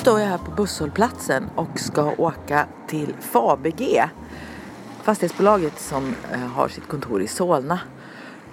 Står 0.00 0.20
jag 0.20 0.26
här 0.26 0.38
på 0.38 0.50
busshållplatsen 0.50 1.50
och 1.54 1.78
ska 1.78 2.12
åka 2.18 2.66
till 2.86 3.14
Fabege. 3.20 4.10
Fastighetsbolaget 5.02 5.80
som 5.80 6.14
eh, 6.32 6.38
har 6.38 6.68
sitt 6.68 6.88
kontor 6.88 7.22
i 7.22 7.26
Solna. 7.26 7.80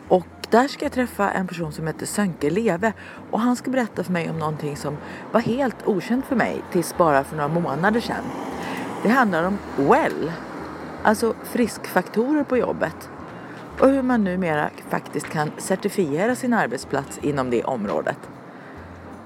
Och 0.07 0.27
där 0.49 0.67
ska 0.67 0.85
jag 0.85 0.91
träffa 0.91 1.31
en 1.31 1.47
person 1.47 1.71
som 1.71 1.87
heter 1.87 2.05
Sönke 2.05 2.49
Leve 2.49 2.93
och 3.31 3.39
han 3.39 3.55
ska 3.55 3.71
berätta 3.71 4.03
för 4.03 4.13
mig 4.13 4.29
om 4.29 4.39
någonting 4.39 4.77
som 4.77 4.97
var 5.31 5.41
helt 5.41 5.87
okänt 5.87 6.25
för 6.25 6.35
mig 6.35 6.61
tills 6.71 6.97
bara 6.97 7.23
för 7.23 7.35
några 7.35 7.49
månader 7.49 8.01
sedan. 8.01 8.23
Det 9.03 9.09
handlar 9.09 9.43
om 9.43 9.57
WELL, 9.75 10.31
alltså 11.03 11.33
friskfaktorer 11.43 12.43
på 12.43 12.57
jobbet 12.57 13.09
och 13.79 13.89
hur 13.89 14.01
man 14.01 14.23
numera 14.23 14.69
faktiskt 14.89 15.29
kan 15.29 15.51
certifiera 15.57 16.35
sin 16.35 16.53
arbetsplats 16.53 17.17
inom 17.17 17.49
det 17.49 17.63
området. 17.63 18.19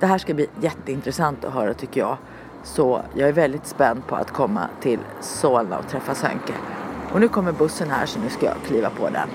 Det 0.02 0.08
här 0.08 0.18
ska 0.18 0.34
bli 0.34 0.48
jätteintressant 0.62 1.46
att 1.46 1.54
höra 1.54 1.74
tycker 1.74 2.00
jag. 2.02 2.18
Så 2.64 3.02
jag 3.16 3.30
är 3.30 3.34
väldigt 3.34 3.66
spänd 3.66 4.08
på 4.08 4.16
att 4.16 4.32
komma 4.32 4.70
till 4.82 5.00
Solna 5.22 5.78
och 5.78 5.88
träffa 5.88 6.16
Sönke. 6.16 6.54
Och 7.14 7.20
nu 7.20 7.28
kommer 7.28 7.52
bussen 7.52 7.90
här 7.90 8.06
så 8.06 8.20
nu 8.20 8.30
ska 8.30 8.46
jag 8.46 8.56
kliva 8.66 8.90
på 8.90 9.10
den. 9.10 9.30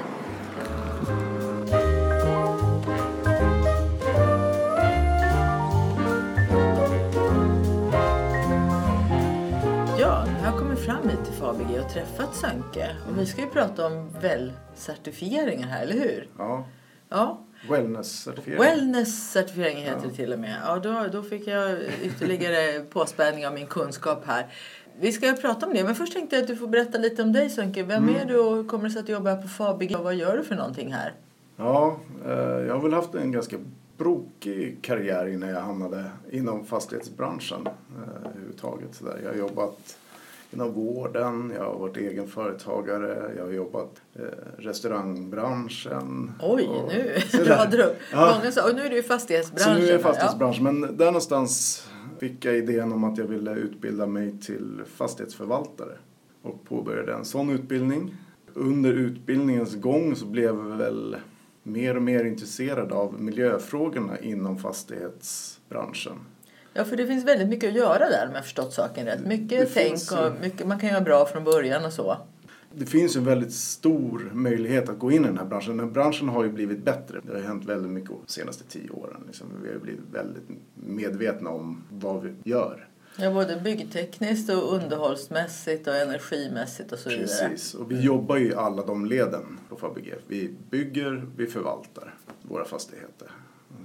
Ja, 9.98 10.24
nu 10.26 10.32
har 10.32 10.46
jag 10.46 10.58
kommit 10.58 10.78
fram 10.78 11.08
hit 11.08 11.24
till 11.24 11.34
Fabege 11.34 11.80
och 11.80 11.90
träffat 11.90 12.34
Sönke. 12.34 12.96
Och 13.08 13.18
vi 13.18 13.26
ska 13.26 13.40
ju 13.40 13.46
prata 13.46 13.86
om 13.86 14.10
WELL-certifieringar 14.20 15.66
här, 15.66 15.82
eller 15.82 15.94
hur? 15.94 16.28
Ja, 16.38 16.64
Ja, 17.08 17.45
wellness-certifiering. 17.68 18.58
Wellness-certifiering 18.58 19.76
heter 19.76 20.08
det 20.08 20.14
till 20.14 20.32
och 20.32 20.38
med. 20.38 20.56
Ja, 20.64 20.78
då, 20.78 21.06
då 21.12 21.22
fick 21.22 21.46
jag 21.46 21.78
ytterligare 22.02 22.80
påspädning 22.90 23.46
av 23.46 23.54
min 23.54 23.66
kunskap 23.66 24.22
här. 24.26 24.46
Vi 25.00 25.12
ska 25.12 25.32
prata 25.32 25.66
om 25.66 25.74
det, 25.74 25.84
men 25.84 25.94
först 25.94 26.12
tänkte 26.12 26.36
jag 26.36 26.42
att 26.42 26.48
du 26.48 26.56
får 26.56 26.66
berätta 26.66 26.98
lite 26.98 27.22
om 27.22 27.32
dig 27.32 27.50
Sönke. 27.50 27.82
Vem 27.82 28.08
är 28.08 28.24
du 28.24 28.38
och 28.38 28.56
hur 28.56 28.64
kommer 28.64 28.84
det 28.84 28.90
sig 28.90 29.00
att 29.00 29.06
du 29.06 29.12
jobbar 29.12 29.36
på 29.36 29.48
Fabege 29.48 29.96
och 29.96 30.04
vad 30.04 30.14
gör 30.14 30.36
du 30.36 30.44
för 30.44 30.54
någonting 30.54 30.92
här? 30.92 31.12
Ja, 31.56 32.00
eh, 32.26 32.32
jag 32.32 32.74
har 32.74 32.82
väl 32.82 32.92
haft 32.92 33.14
en 33.14 33.32
ganska 33.32 33.56
brokig 33.96 34.78
karriär 34.82 35.26
innan 35.26 35.48
jag 35.48 35.60
hamnade 35.60 36.04
inom 36.30 36.66
fastighetsbranschen 36.66 37.66
eh, 37.66 38.30
överhuvudtaget. 38.30 38.94
Så 38.94 39.04
där. 39.04 39.20
Jag 39.24 39.30
har 39.30 39.36
jobbat 39.38 39.98
inom 40.50 40.72
vården, 40.72 41.52
jag 41.54 41.64
har 41.64 41.78
varit 41.78 41.96
egen 41.96 42.28
företagare, 42.28 43.32
jag 43.36 43.44
har 43.44 43.52
jobbat 43.52 44.02
eh, 44.14 44.22
restaurangbranschen. 44.58 46.32
Oj, 46.42 46.66
och 46.66 46.92
nu 46.92 47.14
radar 47.44 47.70
du. 47.70 47.94
Ja. 48.12 48.36
Många 48.38 48.52
sa, 48.52 48.68
och 48.68 48.76
nu 48.76 48.82
är 48.82 48.90
du 48.90 48.98
i 48.98 49.02
fastighetsbranschen. 49.02 49.74
Så 49.74 49.80
nu 49.80 49.86
är 49.86 49.92
jag 49.92 50.00
ja. 50.00 50.04
fastighetsbranschen, 50.04 50.64
men 50.64 50.96
där 50.96 51.06
någonstans 51.06 51.82
fick 52.18 52.44
jag 52.44 52.56
idén 52.56 52.92
om 52.92 53.04
att 53.04 53.18
jag 53.18 53.26
ville 53.26 53.54
utbilda 53.54 54.06
mig 54.06 54.38
till 54.40 54.82
fastighetsförvaltare 54.94 55.92
och 56.42 56.64
påbörjade 56.64 57.14
en 57.14 57.24
sån 57.24 57.50
utbildning. 57.50 58.14
Under 58.54 58.92
utbildningens 58.92 59.74
gång 59.74 60.16
så 60.16 60.26
blev 60.26 60.44
jag 60.44 60.76
väl 60.76 61.16
mer 61.62 61.96
och 61.96 62.02
mer 62.02 62.24
intresserad 62.24 62.92
av 62.92 63.20
miljöfrågorna 63.20 64.18
inom 64.18 64.58
fastighetsbranschen. 64.58 66.16
Ja, 66.76 66.84
för 66.84 66.96
det 66.96 67.06
finns 67.06 67.24
väldigt 67.24 67.48
mycket 67.48 67.68
att 67.68 67.76
göra 67.76 67.98
där 67.98 68.26
om 68.28 68.34
jag 68.34 68.44
förstått 68.44 68.72
saken 68.72 69.06
rätt. 69.06 69.26
Mycket 69.26 69.48
Det 69.48 69.66
tänk 69.66 69.88
finns 69.88 70.12
och 70.12 70.32
mycket 70.40 70.66
man 70.66 70.80
kan 70.80 70.88
göra 70.88 71.00
bra 71.00 71.26
från 71.26 71.44
början 71.44 71.84
och 71.84 71.92
så. 71.92 72.16
Det 72.74 72.86
finns 72.86 73.16
en 73.16 73.24
väldigt 73.24 73.52
stor 73.52 74.30
möjlighet 74.34 74.88
att 74.88 74.98
gå 74.98 75.12
in 75.12 75.24
i 75.24 75.26
den 75.26 75.38
här 75.38 75.44
branschen. 75.44 75.76
Den 75.76 75.86
här 75.86 75.92
branschen 75.92 76.28
har 76.28 76.44
ju 76.44 76.50
blivit 76.50 76.84
bättre. 76.84 77.20
Det 77.22 77.32
har 77.32 77.40
hänt 77.40 77.64
väldigt 77.64 77.90
mycket 77.90 78.10
de 78.10 78.32
senaste 78.32 78.64
tio 78.64 78.90
åren. 78.90 79.24
Liksom. 79.26 79.46
Vi 79.62 79.72
har 79.72 79.78
blivit 79.78 80.04
väldigt 80.12 80.48
medvetna 80.74 81.50
om 81.50 81.84
vad 81.90 82.22
vi 82.22 82.34
gör. 82.44 82.88
Ja, 83.16 83.30
både 83.30 83.60
byggtekniskt 83.60 84.50
och 84.50 84.74
underhållsmässigt 84.74 85.88
och 85.88 85.94
energimässigt 85.94 86.92
och 86.92 86.98
så 86.98 87.08
vidare. 87.08 87.48
Precis, 87.48 87.74
och 87.74 87.90
vi 87.90 88.00
jobbar 88.00 88.36
ju 88.36 88.50
i 88.50 88.54
alla 88.54 88.86
de 88.86 89.06
leden 89.06 89.58
på 89.68 89.76
Fabege. 89.76 90.14
Vi 90.26 90.54
bygger, 90.70 91.26
vi 91.36 91.46
förvaltar 91.46 92.14
våra 92.42 92.64
fastigheter. 92.64 93.28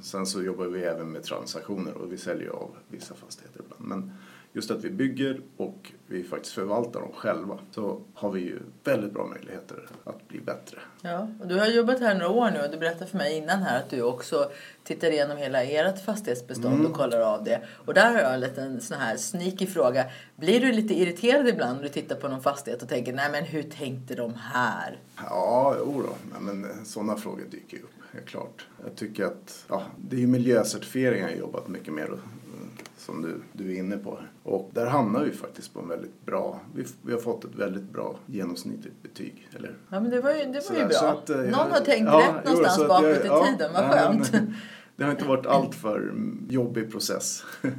Sen 0.01 0.25
så 0.25 0.44
jobbar 0.44 0.66
vi 0.66 0.84
även 0.84 1.12
med 1.12 1.23
transaktioner 1.23 1.94
och 1.94 2.12
vi 2.13 2.17
säljer 2.17 2.50
av 2.50 2.75
vissa 2.88 3.16
fastigheter 3.16 3.59
ibland. 3.66 3.85
Men 3.88 4.13
just 4.53 4.72
att 4.72 4.84
vi 4.84 4.89
bygger 4.89 5.41
och 5.57 5.91
vi 6.07 6.23
faktiskt 6.23 6.53
förvaltar 6.53 7.00
dem 7.01 7.12
själva 7.16 7.59
så 7.72 8.01
har 8.13 8.31
vi 8.31 8.41
ju 8.41 8.59
väldigt 8.84 9.12
bra 9.13 9.28
möjligheter 9.28 9.89
att 10.03 10.28
bli 10.28 10.39
bättre. 10.41 10.78
Ja, 11.01 11.28
och 11.39 11.47
du 11.47 11.59
har 11.59 11.67
jobbat 11.67 12.00
här 12.00 12.13
några 12.13 12.29
år 12.29 12.51
nu 12.51 12.59
och 12.62 12.72
du 12.72 12.78
berättade 12.78 13.06
för 13.12 13.17
mig 13.17 13.38
innan 13.38 13.62
här 13.62 13.79
att 13.79 13.89
du 13.89 14.01
också 14.01 14.51
tittar 14.84 15.12
igenom 15.12 15.38
hela 15.38 15.63
ert 15.63 16.06
fastighetsbestånd 16.06 16.73
Mm. 16.75 16.85
och 16.85 16.94
kollar 16.97 17.19
av 17.22 17.44
det. 17.44 17.62
Och 17.85 17.94
där 17.94 18.12
har 18.13 18.19
jag 18.22 18.33
en 18.33 18.39
liten 18.39 18.81
sån 18.81 18.97
här 18.97 19.18
sneaky 19.18 19.68
fråga. 19.68 20.06
Blir 20.35 20.59
du 20.62 20.72
lite 20.72 20.94
irriterad 20.94 21.47
ibland 21.47 21.75
när 21.75 21.83
du 21.83 21.89
tittar 21.89 22.16
på 22.16 22.28
någon 22.28 22.41
fastighet 22.44 22.81
och 22.83 22.89
tänker 22.89 23.13
nej 23.13 23.31
men 23.31 23.44
hur 23.44 23.63
tänkte 23.63 24.16
de 24.16 24.33
här? 24.33 25.00
Ja, 25.18 25.75
jo 25.79 26.03
då. 26.07 26.39
Men 26.39 26.85
sådana 26.85 27.16
frågor 27.18 27.44
dyker 27.51 27.78
ju 27.78 27.83
upp, 27.83 27.89
helt 28.14 28.26
klart. 28.26 28.68
Jag 28.84 28.96
tycker 28.96 29.26
att 29.26 29.66
ja, 29.68 29.84
det 30.10 30.16
är 30.16 30.20
ju 30.20 30.28
miljöcertifieringar 30.28 31.28
jag 31.28 31.36
har 31.36 31.40
jobbat 31.40 31.68
mycket 31.68 31.94
med 31.94 32.08
som 32.98 33.22
du, 33.22 33.42
du 33.54 33.74
är 33.74 33.80
inne 33.80 33.98
på. 33.98 34.20
Och 34.44 34.70
där 34.74 34.86
hamnar 34.86 35.24
vi 35.24 35.32
faktiskt 35.32 35.74
på 35.74 35.80
en 35.80 35.88
väldigt 35.88 36.26
bra, 36.26 36.60
vi, 36.76 36.86
vi 37.02 37.14
har 37.14 37.20
fått 37.20 37.44
ett 37.46 37.56
väldigt 37.56 37.84
bra 37.84 38.20
genomsnittligt 38.26 39.04
betyg. 39.04 39.48
Eller? 39.56 39.76
Ja 39.90 40.00
men 40.00 40.12
det 40.12 40.22
var 40.22 40.32
ju, 40.32 40.46
det 40.46 40.70
var 40.70 40.78
ju 40.78 40.86
bra. 40.86 40.98
så 40.98 41.06
att, 41.06 41.30
eh, 41.30 41.38
Någon 41.38 41.50
jag- 41.50 41.58
har 41.58 41.80
tänkt 41.86 42.06
ja, 42.06 42.20
rätt 42.20 42.44
jo, 42.46 42.52
någonstans 42.52 42.88
bakåt 42.88 43.26
i 43.26 43.28
ja, 43.28 43.46
tiden. 43.46 43.74
Vad 43.74 43.84
nej, 43.84 43.92
skönt. 44.00 44.32
men 44.32 44.56
Det 44.96 45.04
har 45.04 45.12
inte 45.12 45.26
varit 45.26 45.46
allt 45.46 45.76
för 45.76 46.14
jobbig 46.50 46.92
process. 46.92 47.44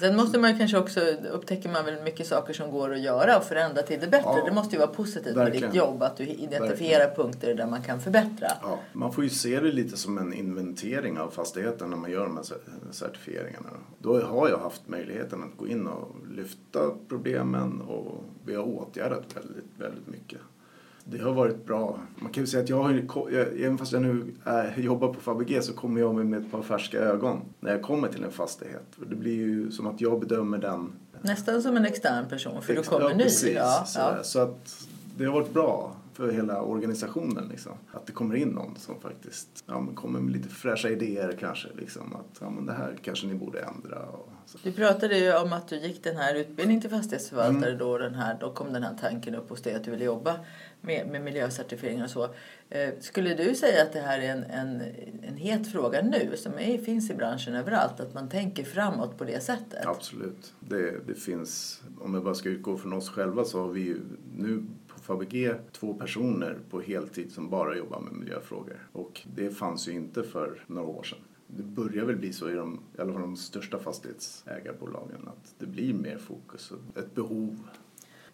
Sen 0.00 0.16
måste 0.16 0.38
man 0.38 0.58
kanske 0.58 0.78
också, 0.78 1.00
upptäcker 1.32 1.68
man 1.68 1.84
väl 1.84 2.02
mycket 2.02 2.26
saker 2.26 2.52
som 2.54 2.70
går 2.70 2.92
att 2.92 3.00
göra 3.00 3.36
och 3.38 3.44
förändra 3.44 3.82
till 3.82 4.00
det 4.00 4.06
bättre. 4.06 4.28
Ja, 4.38 4.44
det 4.44 4.52
måste 4.52 4.74
ju 4.76 4.78
vara 4.80 4.90
positivt 4.90 5.24
med 5.36 5.44
verkligen. 5.44 5.70
ditt 5.70 5.78
jobb 5.78 6.02
att 6.02 6.16
du 6.16 6.24
identifierar 6.26 7.14
punkter 7.14 7.54
där 7.54 7.66
man 7.66 7.82
kan 7.82 8.00
förbättra. 8.00 8.48
Ja, 8.62 8.78
man 8.92 9.12
får 9.12 9.24
ju 9.24 9.30
se 9.30 9.60
det 9.60 9.72
lite 9.72 9.96
som 9.96 10.18
en 10.18 10.32
inventering 10.32 11.18
av 11.18 11.30
fastigheten 11.30 11.90
när 11.90 11.96
man 11.96 12.10
gör 12.10 12.24
de 12.26 12.36
här 12.36 12.44
cer- 12.44 12.90
certifieringarna. 12.92 13.68
Då 13.98 14.20
har 14.22 14.48
jag 14.48 14.58
haft 14.58 14.82
möjligheten 14.88 15.42
att 15.42 15.58
gå 15.58 15.66
in 15.68 15.86
och 15.86 16.08
lyfta 16.36 16.80
problemen 17.08 17.80
och 17.80 18.24
vi 18.46 18.54
har 18.54 18.62
åtgärdat 18.64 19.24
väldigt, 19.36 19.64
väldigt 19.78 20.06
mycket. 20.08 20.38
Det 21.04 21.18
har 21.18 21.32
varit 21.32 21.66
bra. 21.66 21.98
Man 22.16 22.32
kan 22.32 22.42
ju 22.42 22.46
säga 22.46 22.62
att 22.62 22.68
jag 22.68 22.82
har 22.82 22.90
ju, 22.90 23.06
även 23.64 23.78
fast 23.78 23.92
jag 23.92 24.02
nu 24.02 24.34
är, 24.44 24.78
jobbar 24.78 25.14
på 25.14 25.20
Fabege 25.20 25.62
så 25.62 25.72
kommer 25.72 26.00
jag 26.00 26.14
med 26.14 26.40
ett 26.40 26.50
par 26.50 26.62
färska 26.62 26.98
ögon 26.98 27.40
när 27.60 27.70
jag 27.70 27.82
kommer 27.82 28.08
till 28.08 28.24
en 28.24 28.32
fastighet. 28.32 28.86
För 28.98 29.06
det 29.06 29.16
blir 29.16 29.34
ju 29.34 29.70
som 29.70 29.86
att 29.86 30.00
jag 30.00 30.20
bedömer 30.20 30.58
den 30.58 30.92
Nästan 31.20 31.62
som 31.62 31.76
en 31.76 31.84
extern 31.84 32.28
person 32.28 32.62
för 32.62 32.74
du 32.74 32.82
kommer 32.82 33.10
ja, 33.10 33.16
ny. 33.16 33.22
Precis, 33.22 33.54
Ja, 33.54 33.84
så, 33.86 34.00
ja. 34.00 34.22
så 34.22 34.38
att 34.38 34.86
det 35.16 35.24
har 35.24 35.32
varit 35.32 35.52
bra 35.52 35.96
för 36.14 36.32
hela 36.32 36.62
organisationen. 36.62 37.48
Liksom. 37.48 37.72
Att 37.92 38.06
det 38.06 38.12
kommer 38.12 38.34
in 38.34 38.48
någon 38.48 38.76
som 38.76 39.00
faktiskt 39.00 39.64
ja, 39.66 39.80
men 39.80 39.94
kommer 39.94 40.20
med 40.20 40.32
lite 40.32 40.48
fräscha 40.48 40.88
idéer 40.88 41.36
kanske. 41.40 41.68
Liksom, 41.76 42.14
att 42.16 42.38
ja, 42.40 42.50
men 42.50 42.66
det 42.66 42.72
här 42.72 42.98
kanske 43.02 43.26
ni 43.26 43.34
borde 43.34 43.60
ändra. 43.60 44.08
Du 44.62 44.72
pratade 44.72 45.18
ju 45.18 45.36
om 45.36 45.52
att 45.52 45.68
du 45.68 45.76
gick 45.76 46.04
den 46.04 46.16
här 46.16 46.34
utbildningen 46.34 46.80
till 46.80 46.90
fastighetsförvaltare 46.90 47.66
Mm. 47.66 47.78
då, 47.78 47.98
den 47.98 48.14
här, 48.14 48.36
då 48.40 48.52
kom 48.52 48.72
den 48.72 48.82
här 48.82 48.96
tanken 49.00 49.34
upp 49.34 49.50
hos 49.50 49.62
dig 49.62 49.74
att 49.74 49.84
du 49.84 49.90
ville 49.90 50.04
jobba 50.04 50.36
med, 50.80 51.08
med 51.08 51.22
miljöcertifieringar 51.22 52.04
och 52.04 52.10
så. 52.10 52.28
Eh, 52.70 52.90
skulle 53.00 53.34
du 53.34 53.54
säga 53.54 53.82
att 53.82 53.92
det 53.92 54.00
här 54.00 54.18
är 54.18 54.28
en, 54.28 54.44
en, 54.44 54.82
en 55.22 55.36
het 55.36 55.72
fråga 55.72 56.02
nu 56.02 56.36
som 56.36 56.52
är, 56.58 56.78
finns 56.78 57.10
i 57.10 57.14
branschen 57.14 57.54
överallt? 57.54 58.00
Att 58.00 58.14
man 58.14 58.28
tänker 58.28 58.64
framåt 58.64 59.18
på 59.18 59.24
det 59.24 59.40
sättet? 59.42 59.86
Absolut. 59.86 60.54
Det, 60.60 61.06
det 61.06 61.14
finns, 61.14 61.82
om 62.00 62.14
jag 62.14 62.24
bara 62.24 62.34
ska 62.34 62.48
utgå 62.48 62.76
från 62.76 62.92
oss 62.92 63.08
själva 63.08 63.44
så 63.44 63.60
har 63.60 63.68
vi 63.68 63.80
ju 63.80 64.00
nu 64.36 64.64
på 65.06 65.12
Fabege 65.12 65.56
två 65.72 65.94
personer 65.94 66.58
på 66.70 66.80
heltid 66.80 67.32
som 67.32 67.50
bara 67.50 67.76
jobbar 67.76 68.00
med 68.00 68.12
miljöfrågor. 68.12 68.88
Och 68.92 69.20
det 69.36 69.50
fanns 69.50 69.88
ju 69.88 69.92
inte 69.92 70.22
för 70.22 70.64
några 70.66 70.88
år 70.88 71.02
sedan. 71.02 71.18
Det 71.46 71.62
börjar 71.62 72.04
väl 72.04 72.16
bli 72.16 72.32
så 72.32 72.50
i 72.50 72.54
de, 72.54 72.80
i 72.98 73.00
alla 73.00 73.12
fall 73.12 73.22
de 73.22 73.36
största 73.36 73.78
fastighetsägarbolagen 73.78 75.28
att 75.28 75.54
det 75.58 75.66
blir 75.66 75.94
mer 75.94 76.18
fokus 76.18 76.70
och 76.70 76.98
ett 76.98 77.14
behov 77.14 77.58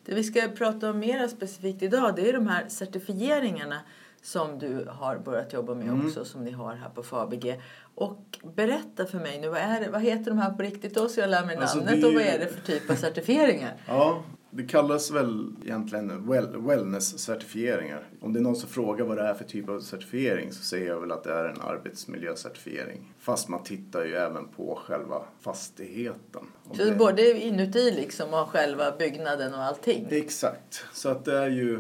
Det 0.05 0.15
vi 0.15 0.25
ska 0.25 0.49
prata 0.49 0.91
om 0.91 0.99
mer 0.99 1.29
specifikt 1.29 1.83
idag 1.83 2.17
det 2.17 2.29
är 2.29 2.33
de 2.33 2.47
här 2.47 2.69
certifieringarna 2.69 3.81
som 4.23 4.59
du 4.59 4.87
har 4.91 5.19
börjat 5.19 5.53
jobba 5.53 5.75
med 5.75 5.89
Mm. 5.89 6.07
också 6.07 6.25
som 6.25 6.45
ni 6.45 6.51
har 6.51 6.75
här 6.75 6.89
på 6.91 7.03
Fabege. 7.03 7.61
Och 7.95 8.39
berätta 8.55 9.07
för 9.07 9.19
mig 9.19 9.41
nu, 9.41 9.49
vad, 9.49 9.59
är 9.59 9.91
vad 9.91 10.03
heter 10.03 10.25
de 10.31 10.39
här 10.39 10.51
på 10.51 10.63
riktigt 10.63 10.95
då 10.95 11.09
så 11.09 11.21
jag 11.21 11.31
lär 11.31 11.47
mig 11.47 11.57
Alltså, 11.57 11.77
namnet 11.77 11.95
är 11.95 12.07
och 12.09 12.15
vad 12.15 12.23
ju- 12.23 12.29
är 12.29 12.39
det 12.39 12.47
för 12.47 12.61
typ 12.61 12.91
av 12.91 12.95
certifieringar? 12.95 13.75
Ja, 13.87 14.23
det 14.51 14.63
kallas 14.63 15.11
väl 15.11 15.53
egentligen 15.65 16.27
well, 16.31 16.57
wellness-certifieringar. 16.57 18.03
Om 18.21 18.33
det 18.33 18.39
är 18.39 18.43
någon 18.43 18.57
som 18.57 18.69
frågar 18.69 19.05
vad 19.05 19.17
det 19.17 19.23
är 19.23 19.35
för 19.35 19.45
typ 19.45 19.69
av 19.69 19.81
certifiering 19.81 20.53
så 20.53 20.63
säger 20.63 20.87
jag 20.87 21.01
väl 21.01 21.13
att 21.13 21.25
det 21.25 21.33
är 21.33 21.45
en 21.45 21.61
arbetsmiljöcertifiering. 21.61 23.13
Fast 23.19 23.49
man 23.49 23.63
tittar 23.63 24.05
ju 24.05 24.15
även 24.15 24.49
på 24.49 24.79
själva 24.87 25.23
fastigheten. 25.41 26.43
Så 26.73 26.85
det- 26.85 26.97
både 26.97 27.41
inuti 27.41 27.91
liksom 27.91 28.35
och 28.35 28.49
själva 28.49 28.97
byggnaden 28.99 29.55
och 29.55 29.61
allting? 29.63 30.07
Exakt. 30.11 30.85
Så 30.93 31.09
att 31.09 31.25
det 31.25 31.37
är 31.39 31.49
ju, 31.51 31.79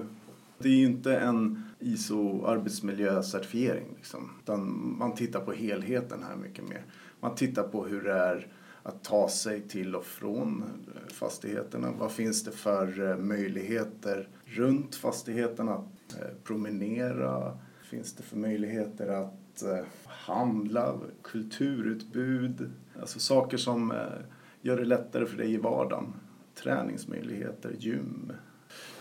det 0.58 0.69
är 0.69 0.73
ju 0.73 0.84
inte 0.84 1.16
en 1.16 1.64
ISO 1.78 2.44
arbetsmiljöcertifiering 2.46 3.87
liksom. 3.96 4.31
Utan 4.43 4.94
man 4.99 5.14
tittar 5.14 5.40
på 5.40 5.52
helheten 5.52 6.25
här 6.28 6.37
mycket 6.37 6.69
mer. 6.69 6.84
Man 7.20 7.34
tittar 7.34 7.62
på 7.62 7.84
hur 7.87 8.02
det 8.02 8.12
är 8.12 8.46
att 8.82 9.04
ta 9.04 9.28
sig 9.28 9.60
till 9.60 9.96
och 9.96 10.04
från 10.04 10.62
eh, 10.94 11.12
fastigheterna. 11.12 11.92
Vad 11.98 12.12
finns 12.12 12.44
det 12.44 12.52
för 12.52 13.10
eh, 13.10 13.16
möjligheter 13.16 14.28
runt 14.44 14.94
fastigheterna 14.94 15.72
att 15.74 16.20
eh, 16.20 16.26
promenera? 16.44 17.58
Finns 17.82 18.12
det 18.12 18.22
för 18.22 18.36
möjligheter 18.36 19.08
att 19.08 19.62
handla, 20.06 20.98
kulturutbud? 21.22 22.70
Alltså 23.00 23.18
saker 23.18 23.56
som 23.56 23.94
gör 24.62 24.76
det 24.76 24.84
lättare 24.84 25.26
för 25.26 25.36
dig 25.36 25.52
i 25.52 25.56
vardagen. 25.56 26.12
Träningsmöjligheter, 26.54 27.74
gym. 27.78 28.32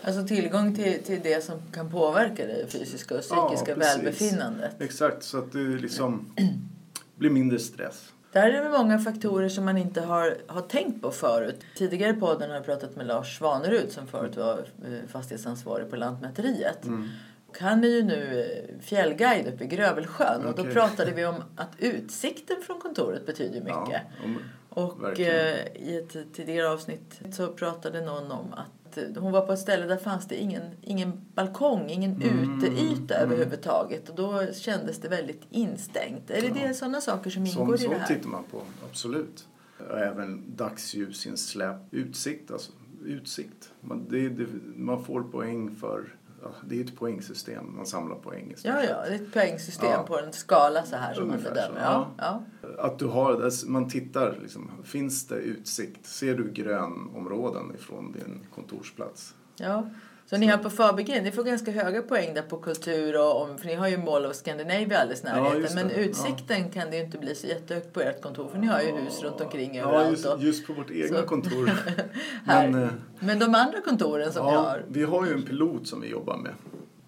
Alltså 0.02 0.26
tillgång 0.26 0.74
till, 0.74 1.02
till 1.02 1.20
det 1.22 1.44
som 1.44 1.58
kan 1.72 1.90
påverka 1.90 2.46
det 2.46 2.66
fysiska 2.72 3.14
och 3.14 3.20
Ja, 3.30 3.48
psykiska 3.48 3.74
precis. 3.74 3.96
välbefinnandet. 3.96 4.80
Exakt, 4.80 5.22
så 5.22 5.38
att 5.38 5.52
du 5.52 5.78
liksom 5.78 6.26
blir 7.16 7.30
mindre 7.30 7.58
stress. 7.58 8.12
Där 8.32 8.50
är 8.50 8.62
det 8.64 8.68
många 8.78 8.98
faktorer 8.98 9.48
som 9.48 9.64
man 9.64 9.76
inte 9.78 10.00
har, 10.00 10.36
har 10.46 10.60
tänkt 10.62 11.02
på 11.02 11.10
förut. 11.10 11.60
Tidigare 11.76 12.10
i 12.10 12.20
podden 12.20 12.48
har 12.50 12.56
jag 12.56 12.64
pratat 12.64 12.96
med 12.96 13.06
Lars 13.06 13.38
Svanerud 13.38 13.92
som 13.92 14.06
förut 14.06 14.36
var 14.36 14.58
eh, 14.58 15.08
fastighetsansvarig 15.08 15.90
på 15.90 15.96
Lantmäteriet. 15.96 16.84
Mm. 16.84 17.08
Och 17.48 17.58
han 17.60 17.84
är 17.84 17.88
ju 17.88 18.02
nu 18.02 18.40
eh, 18.40 18.80
fjällguide 18.84 19.46
uppe 19.46 19.64
i 19.64 19.66
Grövelsjön 19.66 20.46
och 20.46 20.54
då 20.54 20.64
pratade 20.64 21.10
vi 21.10 21.26
om 21.26 21.34
att 21.56 21.68
utsikten 21.78 22.56
från 22.66 22.80
kontoret 22.80 23.26
betyder 23.26 23.60
mycket. 23.60 23.74
Ja, 23.92 24.24
om- 24.24 24.38
Och 24.68 25.20
eh, 25.20 25.66
i 25.74 25.96
ett 25.98 26.34
tidigare 26.34 26.68
avsnitt 26.68 27.20
så 27.32 27.52
pratade 27.52 28.00
någon 28.00 28.30
om 28.32 28.52
att 28.52 28.66
hon 29.16 29.32
var 29.32 29.46
på 29.46 29.52
ett 29.52 29.58
ställe 29.58 29.86
där 29.86 29.96
fanns 29.96 30.28
det 30.28 30.36
ingen, 30.36 30.62
ingen 30.82 31.12
balkong, 31.34 31.90
ingen 31.90 32.22
Mm, 32.22 32.58
uteyta 32.58 33.14
mm. 33.14 33.32
överhuvudtaget. 33.32 34.08
Och 34.08 34.14
då 34.14 34.52
kändes 34.52 35.00
det 35.00 35.08
väldigt 35.08 35.42
instängt. 35.50 36.30
Är 36.30 36.42
det, 36.42 36.48
det 36.48 36.74
sådana 36.74 37.00
saker 37.00 37.30
som 37.30 37.46
ingår 37.46 37.52
Som, 37.52 37.68
i 37.74 37.88
det 37.88 37.94
så 37.94 38.00
här? 38.00 38.06
tittar 38.06 38.28
man 38.28 38.44
på, 38.50 38.62
absolut. 38.90 39.46
Även 39.90 40.56
dagsljusinsläpp, 40.56 41.76
utsikt 41.90 42.50
alltså. 42.50 42.72
Utsikt. 43.04 43.72
Man, 43.80 44.06
det, 44.08 44.28
det, 44.28 44.46
man 44.76 45.04
får 45.04 45.22
poäng 45.22 45.70
för, 45.76 45.98
ja, 45.98 46.19
det 46.64 46.80
är 46.80 46.84
ett 46.84 46.96
poängsystem, 46.96 47.76
man 47.76 47.86
samlar 47.86 48.16
poäng 48.16 48.54
Ja, 48.62 48.82
ja, 48.82 49.02
det 49.04 49.10
är 49.10 49.14
ett 49.14 49.32
poängsystem 49.32 49.90
Ja. 49.90 50.02
på 50.02 50.18
en 50.18 50.32
skala 50.32 50.82
så 50.84 50.96
här 50.96 51.14
som 51.14 51.26
man 51.28 51.36
Ungefär 51.36 51.54
bedömer. 51.54 51.80
så, 51.80 52.06
Ja, 52.18 52.42
ja. 52.62 52.68
Att 52.78 52.98
du 52.98 53.06
har, 53.06 53.42
alltså, 53.42 53.68
man 53.70 53.88
tittar 53.88 54.38
liksom, 54.42 54.70
finns 54.84 55.26
det 55.26 55.34
utsikt? 55.34 56.06
Ser 56.06 56.34
du 56.34 56.50
grönområden 56.52 57.74
ifrån 57.74 58.12
din 58.12 58.46
kontorsplats? 58.54 59.34
ja. 59.56 59.90
Så 60.30 60.36
ni 60.36 60.46
har 60.46 60.58
på 60.58 60.70
Fabege, 60.70 61.22
ni 61.22 61.30
får 61.32 61.44
ganska 61.44 61.70
höga 61.70 62.02
poäng 62.02 62.34
där 62.34 62.42
på 62.42 62.56
kultur 62.56 63.20
och 63.20 63.42
om, 63.42 63.58
för 63.58 63.66
ni 63.66 63.74
har 63.74 63.88
ju 63.88 63.98
Mall 63.98 64.26
of 64.26 64.36
Scandinavia 64.36 64.98
alldeles 64.98 65.22
Ja, 65.24 65.32
närheten. 65.34 65.60
just 65.62 65.74
men 65.74 65.90
utsikten 65.90 66.70
kan 66.70 66.90
det 66.90 66.96
ju 66.96 67.04
inte 67.04 67.18
bli 67.18 67.34
så 67.34 67.46
jättehögt 67.46 67.92
på 67.92 68.00
ert 68.00 68.22
kontor 68.22 68.48
för 68.48 68.58
ni 68.58 68.66
har 68.66 68.80
ju 68.80 68.86
hus 68.92 69.22
runt 69.22 69.40
omkring 69.40 69.74
Ja, 69.74 69.82
överallt. 69.84 70.10
just, 70.10 70.40
just 70.42 70.66
på 70.66 70.72
vårt 70.72 70.90
egna 70.90 71.18
så- 71.20 71.26
kontor. 71.26 71.70
Men, 72.44 72.74
eh, 72.82 72.88
men 73.20 73.38
de 73.38 73.54
andra 73.54 73.80
kontoren 73.80 74.32
som 74.32 74.46
Ja, 74.46 74.60
har. 74.60 74.84
vi 74.88 75.02
har 75.02 75.26
ju 75.26 75.32
en 75.32 75.42
pilot 75.42 75.88
som 75.88 76.00
vi 76.00 76.08
jobbar 76.10 76.36
med. 76.36 76.52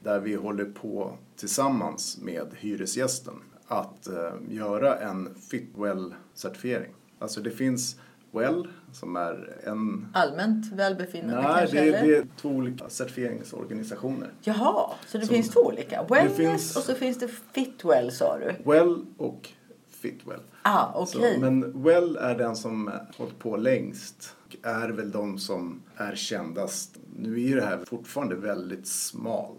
Där 0.03 0.21
vi 0.21 0.35
håller 0.35 0.65
på 0.65 1.17
tillsammans 1.37 2.19
med 2.23 2.47
hyresgästen 2.59 3.35
att 3.67 4.07
eh, 4.07 4.33
göra 4.49 4.97
en 4.99 5.35
Fitwell-certifiering. 5.51 6.91
Alltså 7.19 7.41
det 7.41 7.51
finns 7.51 7.97
Well 8.33 8.69
som 8.93 9.17
är 9.17 9.59
en... 9.65 10.07
Allmänt 10.15 10.73
välbefinnande 10.73 11.43
Nej, 11.43 11.57
kanske? 11.59 11.77
det, 11.77 11.83
eller? 11.89 11.99
är- 11.99 12.07
det 12.07 12.17
är 12.17 12.27
två 12.41 12.49
olika 12.49 12.89
certifieringsorganisationer. 12.89 14.29
Jaha, 14.43 14.91
så 15.07 15.19
det 15.19 15.27
Som- 15.27 15.35
finns 15.35 15.49
två 15.49 15.61
olika? 15.61 16.03
Wellness 16.11 16.37
finns- 16.37 16.77
och 16.77 16.83
så 16.83 16.95
finns 16.95 17.19
det 17.19 17.29
Fitwell 17.53 18.13
sa 18.13 18.39
du? 18.39 18.71
Well 18.71 19.05
och 19.17 19.49
Fitwell. 19.91 20.41
Ah, 20.63 21.07
Så, 21.07 21.19
okej. 21.19 21.39
men 21.41 21.83
Well 21.83 22.17
är 22.17 22.39
den 22.39 22.57
som 22.57 22.91
hållit 23.17 23.39
på 23.39 23.57
längst. 23.57 24.35
Och 24.47 24.57
är 24.63 24.89
väl 24.89 25.11
de 25.11 25.39
som 25.39 25.83
är 25.97 26.15
kändast. 26.15 26.97
Nu 27.19 27.51
är 27.51 27.57
det 27.57 27.63
här 27.65 27.79
fortfarande 27.87 28.35
väldigt 28.35 28.87
smalt. 28.87 29.59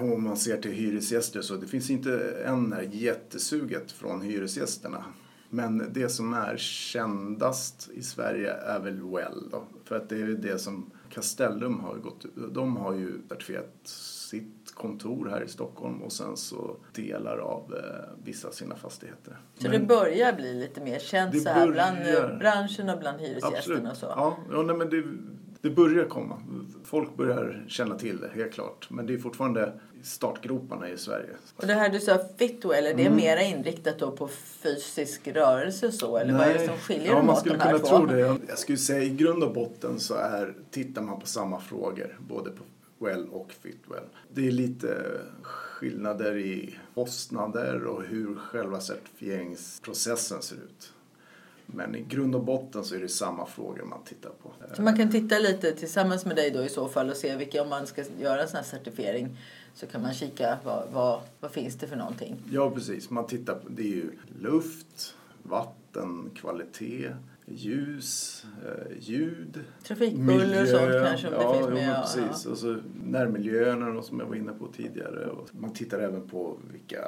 Om 0.00 0.24
man 0.24 0.36
ser 0.36 0.56
till 0.56 0.70
hyresgäster 0.72 1.40
så 1.42 1.54
det 1.54 1.66
finns 1.66 1.90
inte 1.90 2.36
en 2.44 2.72
är 2.72 2.82
jättesuget 2.92 3.92
från 3.92 4.20
hyresgästerna. 4.22 5.04
Men 5.56 5.92
det 5.92 6.08
som 6.08 6.34
är 6.34 6.56
kändast 6.56 7.90
i 7.94 8.02
Sverige 8.02 8.52
är 8.52 8.80
väl 8.80 9.02
Well 9.02 9.48
då. 9.50 9.64
För 9.84 9.96
att 9.96 10.08
det 10.08 10.22
är 10.22 10.26
det 10.26 10.58
som 10.58 10.90
Castellum 11.10 11.80
har 11.80 11.94
gått 11.94 12.26
De 12.54 12.76
har 12.76 12.94
ju 12.94 13.20
certifierat 13.28 13.86
sitt 14.30 14.74
kontor 14.74 15.28
här 15.30 15.42
i 15.42 15.48
Stockholm 15.48 16.02
och 16.02 16.12
sen 16.12 16.36
så 16.36 16.76
delar 16.94 17.38
av 17.38 17.74
eh, 17.74 18.24
vissa 18.24 18.48
av 18.48 18.52
sina 18.52 18.76
fastigheter. 18.76 19.38
Så 19.58 19.68
Men- 19.68 19.80
det 19.80 19.86
börjar 19.86 20.32
bli 20.32 20.54
lite 20.54 20.80
mer 20.80 20.98
känt 20.98 21.42
så 21.42 21.48
här 21.48 21.70
bland 21.70 21.98
eh, 21.98 22.38
branschen 22.38 22.88
och 22.88 22.98
bland 22.98 23.20
hyresgästerna 23.20 23.58
Absolut. 23.58 23.90
och 23.90 23.96
så? 23.96 24.06
Ja, 24.06 24.36
ja 24.52 24.62
nej, 24.62 24.76
men 24.76 24.90
det, 24.90 25.04
det 25.60 25.70
börjar 25.70 26.04
komma. 26.04 26.42
Folk 26.84 27.16
börjar 27.16 27.64
känna 27.68 27.98
till 27.98 28.20
det, 28.20 28.30
helt 28.34 28.52
klart. 28.52 28.86
Men 28.90 29.06
det 29.06 29.14
är 29.14 29.18
fortfarande 29.18 29.72
startgroparna 30.02 30.88
i 30.90 30.98
Sverige. 30.98 31.30
Och 31.56 31.66
det 31.66 31.74
här 31.74 31.88
du 31.88 32.00
sa 32.00 32.18
Fitwell, 32.38 32.86
är 32.86 32.94
det 32.94 33.02
Mm. 33.02 33.16
mera 33.16 33.42
inriktat 33.42 33.98
då 33.98 34.10
på 34.10 34.28
fysisk 34.62 35.28
rörelse 35.28 35.86
och 35.86 35.94
så? 35.94 36.16
Eller 36.16 36.32
vad 36.32 36.42
är 36.46 36.54
det 36.54 36.66
som 36.66 36.76
skiljer 36.78 37.06
ja, 37.06 37.14
dem 37.14 37.26
man 37.26 37.36
skulle 37.36 37.54
de 37.56 37.62
kunna 37.64 37.78
tro 37.78 38.06
det. 38.06 38.18
Jag 38.48 38.58
skulle 38.58 38.78
säga 38.78 39.02
i 39.02 39.10
grund 39.10 39.42
och 39.44 39.54
botten 39.54 40.00
så 40.00 40.14
är, 40.14 40.54
tittar 40.70 41.02
man 41.02 41.20
på 41.20 41.26
samma 41.26 41.60
frågor, 41.60 42.18
både 42.28 42.50
på 42.50 42.64
Well 43.04 43.28
och 43.28 43.52
Fitwell. 43.62 44.04
Det 44.34 44.46
är 44.46 44.50
lite 44.50 45.04
skillnader 45.42 46.36
i 46.36 46.78
kostnader 46.94 47.84
och 47.84 48.02
hur 48.02 48.34
själva 48.34 48.80
certifieringsprocessen 48.80 50.42
ser 50.42 50.56
ut. 50.56 50.92
Men 51.66 51.94
i 51.94 52.02
grund 52.02 52.34
och 52.34 52.44
botten 52.44 52.84
så 52.84 52.94
är 52.94 53.00
det 53.00 53.08
samma 53.08 53.46
frågor 53.46 53.84
man 53.84 54.04
tittar 54.04 54.30
på. 54.30 54.52
Så 54.74 54.82
man 54.82 54.96
kan 54.96 55.10
titta 55.10 55.38
lite 55.38 55.72
tillsammans 55.72 56.26
med 56.26 56.36
dig 56.36 56.50
då 56.50 56.62
i 56.62 56.68
så 56.68 56.88
fall 56.88 57.10
och 57.10 57.16
se 57.16 57.36
vilka, 57.36 57.62
om 57.62 57.68
man 57.68 57.86
ska 57.86 58.04
göra 58.20 58.42
en 58.42 58.48
sån 58.48 58.56
här 58.56 58.64
certifiering 58.64 59.36
så 59.74 59.86
kan 59.86 60.02
man 60.02 60.14
kika 60.14 60.58
vad, 60.64 60.88
vad, 60.92 61.20
vad 61.40 61.50
finns 61.50 61.76
det 61.76 61.86
för 61.86 61.96
någonting. 61.96 62.36
Ja, 62.50 62.70
precis. 62.70 63.10
Man 63.10 63.26
tittar 63.26 63.54
på, 63.54 63.68
det 63.68 63.82
är 63.82 63.96
ju 63.96 64.10
luft, 64.40 65.14
vatten, 65.42 66.30
kvalitet, 66.34 67.12
ljus, 67.46 68.44
eh, 68.64 68.98
ljud. 69.00 69.64
Trafikbuller 69.82 70.62
och 70.62 70.68
sånt 70.68 70.92
kanske 71.06 71.28
om 71.28 71.34
det 71.34 71.42
ja, 71.42 71.54
finns 71.54 71.66
jo, 71.68 71.74
med. 71.74 71.88
Ja, 71.88 72.02
precis. 72.02 72.46
Och 72.46 72.58
så 72.58 72.76
närmiljöerna 73.04 74.02
som 74.02 74.20
jag 74.20 74.26
var 74.26 74.34
inne 74.34 74.52
på 74.52 74.66
tidigare. 74.66 75.26
Och 75.26 75.48
man 75.52 75.72
tittar 75.72 75.98
även 75.98 76.28
på 76.28 76.58
vilka 76.72 77.02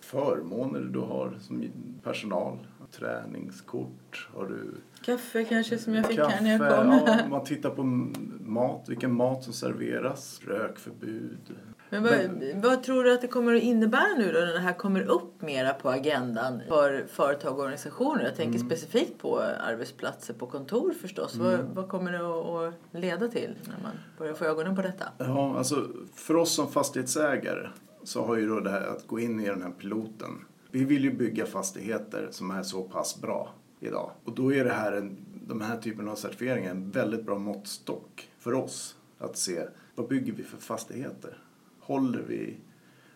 förmåner 0.00 0.80
du 0.80 0.98
har 0.98 1.38
som 1.40 1.64
personal. 2.02 2.58
Träningskort, 2.98 4.28
har 4.34 4.46
du 4.46 4.74
Kaffe 5.04 5.44
kanske 5.44 5.78
som 5.78 5.94
jag 5.94 6.06
fick 6.06 6.18
här 6.18 6.40
när 6.40 6.50
jag 6.50 6.60
kaffe? 6.60 6.76
kom. 6.76 7.00
Ja, 7.06 7.18
man 7.30 7.44
tittar 7.44 7.70
på 7.70 7.82
mat, 8.40 8.88
vilken 8.88 9.14
mat 9.14 9.44
som 9.44 9.52
serveras, 9.52 10.40
rökförbud. 10.46 11.38
Men 11.90 12.02
vad, 12.02 12.12
vad 12.62 12.82
tror 12.82 13.04
du 13.04 13.12
att 13.14 13.20
det 13.20 13.28
kommer 13.28 13.54
att 13.54 13.62
innebära 13.62 14.14
nu 14.18 14.32
då 14.32 14.38
när 14.40 14.52
det 14.52 14.58
här 14.58 14.72
kommer 14.72 15.00
upp 15.02 15.42
mera 15.42 15.72
på 15.74 15.90
agendan 15.90 16.60
för 16.68 17.04
företag 17.08 17.52
och 17.52 17.58
organisationer? 17.60 18.24
Jag 18.24 18.36
tänker 18.36 18.58
Mm. 18.58 18.68
specifikt 18.70 19.18
på 19.18 19.40
arbetsplatser 19.40 20.34
på 20.34 20.46
kontor 20.46 20.92
förstås. 21.00 21.36
Vad, 21.36 21.60
vad 21.60 21.88
kommer 21.88 22.12
det 22.12 22.18
att, 22.18 22.74
att 22.94 23.00
leda 23.00 23.28
till 23.28 23.54
när 23.64 23.82
man 23.82 23.92
börjar 24.18 24.34
få 24.34 24.44
ögonen 24.44 24.76
på 24.76 24.82
detta? 24.82 25.04
Ja, 25.18 25.54
alltså 25.58 25.88
för 26.14 26.36
oss 26.36 26.54
som 26.54 26.68
fastighetsägare 26.70 27.68
så 28.04 28.24
har 28.26 28.36
ju 28.36 28.48
då 28.48 28.60
det 28.60 28.70
här 28.70 28.86
att 28.86 29.06
gå 29.06 29.20
in 29.20 29.40
i 29.40 29.46
den 29.46 29.62
här 29.62 29.70
piloten. 29.70 30.30
Vi 30.74 30.84
vill 30.84 31.04
ju 31.04 31.12
bygga 31.12 31.46
fastigheter 31.46 32.28
som 32.30 32.50
är 32.50 32.62
så 32.62 32.82
pass 32.82 33.20
bra 33.20 33.54
idag. 33.80 34.10
Och 34.24 34.34
då 34.34 34.54
är 34.54 34.64
det 34.64 34.72
här 34.72 34.92
en, 34.92 35.16
de 35.46 35.60
här 35.60 35.76
typen 35.76 36.08
av 36.08 36.16
certifieringar 36.16 36.70
en 36.70 36.90
väldigt 36.90 37.24
bra 37.24 37.38
måttstock 37.38 38.28
för 38.38 38.52
oss. 38.52 38.96
Att 39.18 39.36
se 39.36 39.66
vad 39.94 40.08
bygger 40.08 40.32
vi 40.32 40.42
för 40.42 40.56
fastigheter? 40.56 41.38
Håller 41.80 42.22
vi... 42.28 42.56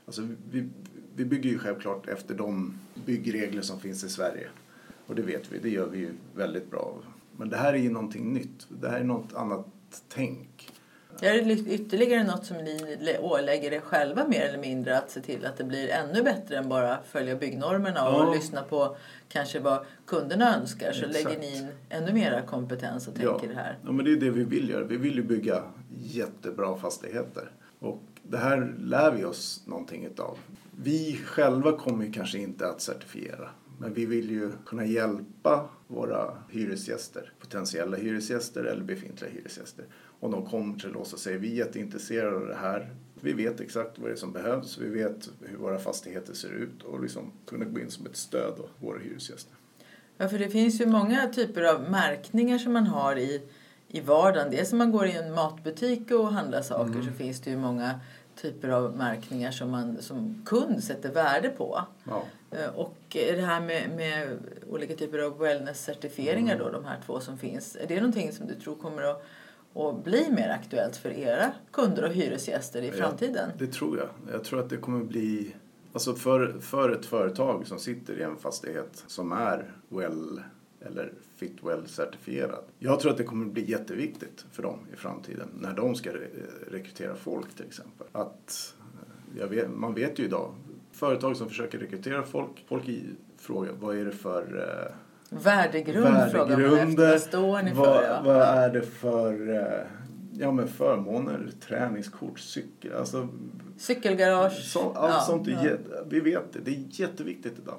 Alltså 0.07 0.29
vi, 0.51 0.69
vi 1.17 1.25
bygger 1.25 1.51
ju 1.51 1.59
självklart 1.59 2.09
efter 2.09 2.35
de 2.35 2.79
byggregler 3.07 3.63
som 3.63 3.81
finns 3.81 4.05
i 4.05 4.09
Sverige. 4.09 4.49
Och 5.07 5.15
det 5.15 5.23
vet 5.23 5.53
vi, 5.53 5.59
det 5.59 5.71
gör 5.71 5.89
vi 5.89 5.99
ju 5.99 6.13
väldigt 6.35 6.71
bra. 6.71 6.99
Men 7.37 7.49
det 7.49 7.57
här 7.57 7.73
är 7.73 7.79
ju 7.79 7.91
någonting 7.91 8.33
nytt. 8.33 8.67
Det 8.81 8.89
här 8.89 9.01
är 9.01 9.05
något 9.05 9.35
annat 9.35 9.67
tänk. 10.09 10.73
Är 11.21 11.43
det 11.43 11.53
ytterligare 11.53 12.25
något 12.25 12.47
som 12.47 12.57
ni 12.57 13.19
ålägger 13.21 13.73
er 13.73 13.81
själva 13.81 14.29
mer 14.29 14.41
eller 14.41 14.59
mindre 14.59 14.99
att 14.99 15.11
se 15.11 15.21
till 15.21 15.47
att 15.47 15.57
det 15.57 15.65
blir 15.65 15.89
ännu 15.89 16.23
bättre 16.23 16.57
än 16.57 16.69
bara 16.69 16.99
följa 17.03 17.37
byggnormerna 17.37 18.09
och 18.09 18.27
ja. 18.27 18.35
lyssna 18.35 18.63
på 18.63 18.97
kanske 19.29 19.61
vad 19.61 19.85
kunderna 20.07 20.57
önskar 20.57 20.93
så 20.93 21.07
Exakt. 21.07 21.25
lägger 21.25 21.41
ni 21.41 21.57
in 21.57 21.69
ännu 21.89 22.13
mera 22.13 22.43
kompetens 22.43 23.09
och 23.09 23.15
tänker 23.15 23.49
ja. 23.49 23.55
här? 23.55 23.79
Ja, 23.85 23.93
men 23.93 24.05
det 24.05 24.13
är 24.13 24.17
det 24.17 24.31
vi 24.31 24.45
vill 24.45 24.69
göra. 24.69 24.85
Vi 24.85 24.97
vill 24.97 25.15
ju 25.15 25.23
bygga 25.23 25.63
jättebra 25.97 26.77
fastigheter. 26.77 27.51
Och 27.79 28.03
det 28.23 28.39
här 28.39 28.75
lär 28.79 29.11
vi 29.11 29.25
oss 29.25 29.63
någonting 29.67 30.05
utav. 30.05 30.39
Vi 30.71 31.21
själva 31.25 31.73
kommer 31.73 32.05
ju 32.05 32.13
kanske 32.13 32.39
inte 32.39 32.69
att 32.69 32.81
certifiera. 32.81 33.49
Men 33.81 33.95
vi 33.95 34.07
vill 34.07 34.31
ju 34.31 34.53
kunna 34.67 34.85
hjälpa 34.85 35.69
våra 35.87 36.37
hyresgäster, 36.49 37.33
potentiella 37.41 37.97
hyresgäster 37.97 38.65
eller 38.65 38.83
befintliga 38.83 39.31
hyresgäster. 39.31 39.85
Om 40.21 40.31
de 40.31 40.47
kommer 40.47 40.79
till 40.79 40.97
oss 40.97 41.13
och 41.13 41.19
säger 41.19 41.39
vi 41.39 41.53
är 41.53 41.57
jätteintresserade 41.67 42.37
av 42.37 42.47
det 42.47 42.55
här. 42.55 42.95
Vi 43.21 43.33
vet 43.33 43.61
exakt 43.61 43.99
vad 43.99 44.11
det 44.11 44.15
är 44.15 44.17
som 44.17 44.33
behövs, 44.33 44.79
vi 44.79 44.89
vet 44.89 45.31
hur 45.41 45.57
våra 45.57 45.79
fastigheter 45.79 46.35
ser 46.35 46.49
ut 46.53 46.83
och 46.83 47.03
liksom 47.03 47.33
kunna 47.47 47.65
gå 47.65 47.81
in 47.81 47.91
som 47.91 48.07
ett 48.07 48.17
stöd 48.17 48.61
åt 48.61 48.71
våra 48.79 48.99
hyresgäster. 48.99 49.55
Ja, 50.17 50.29
för 50.29 50.39
det 50.39 50.49
finns 50.49 50.81
ju 50.81 50.87
många 50.87 51.29
typer 51.29 51.63
av 51.63 51.91
märkningar 51.91 52.59
som 52.59 52.73
man 52.73 52.87
har 52.87 53.17
i, 53.17 53.43
i 53.89 54.01
vardagen. 54.01 54.51
Dels 54.51 54.73
om 54.73 54.79
man 54.79 54.93
går 54.93 55.07
i 55.07 55.13
en 55.13 55.35
matbutik 55.35 56.11
och 56.11 56.33
handlar 56.33 56.63
saker 56.63 56.93
mm. 56.93 57.07
så 57.07 57.13
finns 57.13 57.41
det 57.41 57.51
ju 57.51 57.57
många 57.57 58.01
typer 58.43 58.69
av 58.69 58.97
märkningar 58.97 59.51
som 59.51 59.71
man 59.71 60.03
som 60.03 60.43
kund 60.47 60.85
sätter 60.85 61.13
värde 61.13 61.49
på. 61.49 61.85
Ja. 62.05 62.25
Eh, 62.51 62.75
och 62.75 62.97
det 63.11 63.43
här 63.47 63.61
med, 63.61 63.91
med 63.97 64.39
olika 64.71 64.95
typer 64.95 65.19
av 65.19 65.39
wellness-certifieringar 65.39 66.55
mm. 66.55 66.67
då, 66.67 66.73
de 66.73 66.85
här 66.85 67.01
två 67.07 67.21
som 67.21 67.39
finns. 67.39 67.77
Är 67.77 67.87
det 67.87 67.97
någonting 67.97 68.33
som 68.33 68.47
du 68.47 68.55
tror 68.55 68.75
kommer 68.75 69.03
att, 69.03 69.25
att 69.75 70.05
bli 70.05 70.31
mer 70.31 70.49
aktuellt 70.49 70.97
för 70.97 71.11
era 71.11 71.53
kunder 71.73 72.05
och 72.05 72.13
hyresgäster 72.13 72.83
i 72.83 72.91
framtiden? 72.91 73.51
Ja, 73.59 73.67
det 73.67 73.73
tror 73.73 73.99
jag. 73.99 74.09
Jag 74.33 74.45
tror 74.45 74.61
att 74.61 74.71
det 74.71 74.77
kommer 74.77 75.05
bli 75.05 75.55
Alltså 75.93 76.15
för, 76.15 76.59
för 76.61 76.91
ett 76.91 77.07
företag 77.07 77.67
som 77.67 77.79
sitter 77.79 78.19
i 78.19 78.23
en 78.23 78.37
fastighet 78.37 79.05
som 79.07 79.33
är 79.33 79.73
well 79.89 80.43
eller 80.81 81.13
Fitwell-certifierad. 81.37 82.65
Jag 82.79 83.01
tror 83.01 83.11
att 83.13 83.19
det 83.19 83.25
kommer 83.25 83.47
bli 83.47 83.71
jätteviktigt 83.71 84.47
för 84.53 84.63
dem 84.63 84.79
i 84.93 84.97
framtiden 84.97 85.49
när 85.61 85.75
de 85.75 85.95
ska 85.95 86.13
re 86.13 86.27
rekrytera 86.71 87.15
folk 87.15 87.55
till 87.55 87.67
exempel. 87.67 88.07
Att, 88.13 88.75
eh, 89.39 89.47
vet, 89.47 89.71
man 89.71 89.95
vet 89.95 90.19
ju 90.19 90.25
idag, 90.25 90.55
företag 90.93 91.37
som 91.37 91.49
försöker 91.49 91.79
rekrytera 91.79 92.23
folk, 92.23 92.65
folk 92.69 92.85
frågar 93.37 93.73
vad 93.73 93.97
är 93.97 94.05
det 94.05 94.13
för 94.13 94.43
eh, 94.59 94.95
Värdegrund, 95.31 96.05
Värdegrunder, 96.05 97.11
vad 97.11 97.21
står 97.21 97.63
ni 97.63 97.71
för? 97.71 97.77
Vad, 97.77 98.05
ja. 98.05 98.23
vad 98.25 98.43
är 98.43 98.71
det 98.71 98.83
för 98.83 99.55
eh, 99.57 99.87
ja, 100.39 100.51
men 100.51 100.69
förmåner, 100.69 101.51
träningskort, 101.61 102.39
cykel, 102.39 102.93
alltså 102.93 103.29
Cykelgarage. 103.79 104.63
Så, 104.65 104.93
allt 104.93 105.15
ja, 105.15 105.21
sånt, 105.21 105.49
är, 105.49 105.79
ja. 105.91 105.97
vi 106.09 106.21
vet 106.21 106.53
det, 106.53 106.59
det 106.59 106.71
är 106.71 106.85
jätteviktigt 106.89 107.59
idag. 107.63 107.79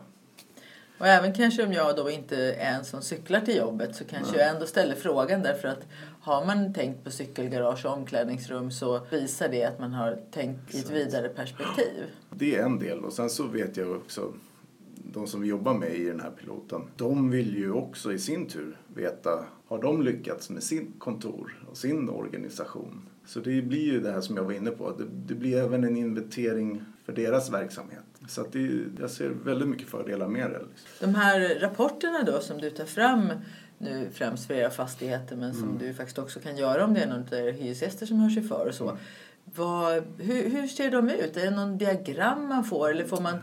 Och 0.98 1.08
även 1.08 1.34
kanske 1.34 1.66
om 1.66 1.74
jag 1.74 1.96
då 1.96 2.10
inte 2.10 2.38
är 2.38 2.76
en 2.76 2.86
som 2.86 3.02
cyklar 3.02 3.40
till 3.40 3.58
jobbet 3.58 3.96
så 3.96 4.04
kanske 4.06 4.32
Nej. 4.32 4.42
jag 4.42 4.50
ändå 4.50 4.66
ställer 4.66 4.96
frågan 4.96 5.42
därför 5.42 5.68
att 5.68 5.88
har 6.22 6.46
man 6.46 6.74
tänkt 6.74 7.04
på 7.04 7.12
cykelgarage 7.12 7.86
och 7.86 7.94
omklädningsrum 7.94 8.72
så 8.72 9.02
visar 9.10 9.50
det 9.50 9.64
att 9.66 9.80
man 9.80 9.94
har 9.94 10.20
tänkt 10.32 10.76
i 10.76 10.80
ett 10.80 10.90
vidare 10.90 11.30
perspektiv. 11.30 12.04
Det 12.30 12.56
är 12.56 12.64
en 12.64 12.80
del 12.80 13.00
och 13.00 13.14
sen 13.14 13.30
så 13.30 13.44
vet 13.44 13.78
jag 13.78 13.92
också 13.92 14.34
de 15.04 15.28
som 15.28 15.42
vi 15.42 15.48
jobbar 15.48 15.74
med 15.74 15.96
i 15.96 16.04
den 16.04 16.20
här 16.20 16.32
piloten, 16.32 16.82
de 16.96 17.32
vill 17.32 17.58
ju 17.58 17.72
också 17.72 18.14
i 18.14 18.20
sin 18.20 18.48
tur 18.48 18.78
veta, 18.88 19.46
har 19.68 19.82
de 19.82 20.02
lyckats 20.02 20.50
med 20.50 20.64
sin 20.64 20.94
kontor 21.00 21.64
och 21.70 21.78
sin 21.78 22.10
organisation? 22.10 23.10
Så 23.26 23.40
det 23.40 23.62
blir 23.62 23.94
ju 23.94 24.00
det 24.00 24.12
här 24.12 24.22
som 24.22 24.38
jag 24.38 24.44
var 24.44 24.54
inne 24.54 24.72
på, 24.72 24.92
det, 24.92 25.06
det 25.26 25.36
blir 25.36 25.58
även 25.58 25.84
en 25.84 25.98
inventering 25.98 26.82
för 27.06 27.14
deras 27.14 27.52
verksamhet. 27.52 28.04
Så 28.28 28.42
att 28.42 28.52
det, 28.52 28.82
jag 29.00 29.10
ser 29.10 29.30
väldigt 29.30 29.68
mycket 29.68 29.88
fördelar 29.88 30.28
med 30.28 30.52
det. 30.52 30.62
De 31.00 31.16
här 31.16 31.60
rapporterna 31.60 32.24
då 32.24 32.40
som 32.40 32.58
du 32.58 32.70
tar 32.70 32.86
fram 32.86 33.32
nu 33.78 34.10
främst 34.14 34.48
för 34.48 34.54
era 34.54 34.70
fastigheter 34.70 35.36
men 35.36 35.54
som 35.54 35.64
mm. 35.64 35.78
du 35.78 35.94
faktiskt 35.94 36.20
också 36.20 36.40
kan 36.40 36.58
göra 36.58 36.86
om 36.86 36.94
det 36.94 37.02
är 37.02 37.08
någon 37.08 37.20
av 37.20 37.34
era 37.34 37.52
hyresgäster 37.52 38.06
som 38.06 38.20
hör 38.20 38.30
sig 38.30 38.44
för 38.44 38.68
och 38.68 38.74
så. 38.74 38.84
Mm. 38.84 38.98
Vad, 39.56 40.04
hur, 40.18 40.50
hur 40.50 40.68
ser 40.68 40.92
de 40.92 41.10
ut? 41.10 41.38
Är 41.38 41.46
det 41.46 41.52
någon 41.52 41.78
diagram 41.78 42.48
man 42.48 42.64
får 42.64 42.92
eller 42.92 43.06
får 43.06 43.22
man 43.22 43.38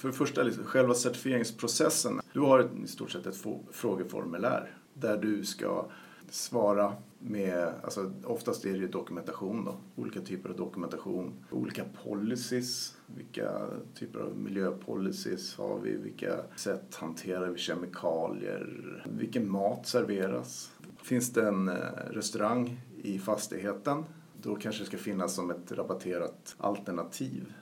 för 0.00 0.08
det 0.08 0.14
första, 0.14 0.42
liksom, 0.42 0.64
själva 0.64 0.94
certifieringsprocessen. 0.94 2.20
Du 2.32 2.40
har 2.40 2.70
i 2.84 2.86
stort 2.86 3.10
sett 3.10 3.26
ett 3.26 3.44
frågeformulär 3.70 4.74
där 4.94 5.16
du 5.16 5.44
ska 5.44 5.86
svara 6.30 6.92
med, 7.18 7.72
alltså 7.82 8.12
oftast 8.24 8.64
är 8.64 8.78
det 8.78 8.86
dokumentation 8.86 9.64
då, 9.64 9.76
olika 9.96 10.20
typer 10.20 10.48
av 10.48 10.56
dokumentation, 10.56 11.32
olika 11.50 11.84
policies, 12.04 12.96
vilka 13.06 13.50
typer 13.94 14.20
av 14.20 14.38
miljöpolicies 14.38 15.56
har 15.56 15.78
vi, 15.78 15.96
vilka 15.96 16.36
sätt 16.56 16.94
hanterar 16.94 17.48
vi 17.48 17.58
kemikalier, 17.58 19.04
vilken 19.18 19.50
mat 19.50 19.86
serveras. 19.86 20.72
Finns 21.02 21.32
det 21.32 21.48
en 21.48 21.68
eh, 21.68 21.76
restaurang 22.10 22.80
i 23.02 23.18
fastigheten, 23.18 24.04
då 24.42 24.56
kanske 24.56 24.82
det 24.82 24.86
ska 24.86 24.98
finnas 24.98 25.34
som 25.34 25.50
ett 25.50 25.72
rabatterat 25.72 26.56
alternativ 26.58 27.52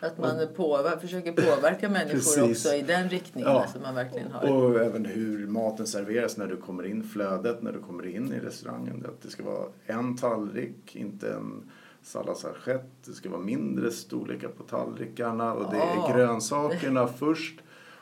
att 0.00 0.18
man 0.18 0.48
påver 0.56 0.96
försöker 0.96 1.32
påverka 1.32 1.88
människor 1.88 2.12
precis. 2.12 2.66
också 2.66 2.74
i 2.74 2.82
den 2.82 3.08
riktningen. 3.08 3.50
Ja. 3.50 3.62
Alltså 3.62 3.78
man 3.80 3.94
verkligen 3.94 4.30
har. 4.30 4.52
Och 4.52 4.80
även 4.80 5.04
hur 5.04 5.46
maten 5.46 5.86
serveras 5.86 6.36
när 6.36 6.46
du 6.46 6.56
kommer 6.56 6.86
in, 6.86 7.02
flödet 7.02 7.62
när 7.62 7.72
du 7.72 7.80
kommer 7.80 8.06
in 8.06 8.32
i 8.32 8.38
restaurangen. 8.38 9.06
Att 9.08 9.22
det 9.22 9.30
ska 9.30 9.44
vara 9.44 9.66
en 9.86 10.16
tallrik, 10.16 10.96
inte 10.96 11.32
en 11.32 11.70
salladsassiett. 12.02 12.90
Det 13.04 13.12
ska 13.12 13.30
vara 13.30 13.40
mindre 13.40 13.90
storlekar 13.90 14.48
på 14.48 14.62
tallrikarna 14.62 15.54
och 15.54 15.70
det 15.70 15.78
är 15.78 16.14
grönsakerna 16.14 17.06
först. 17.06 17.60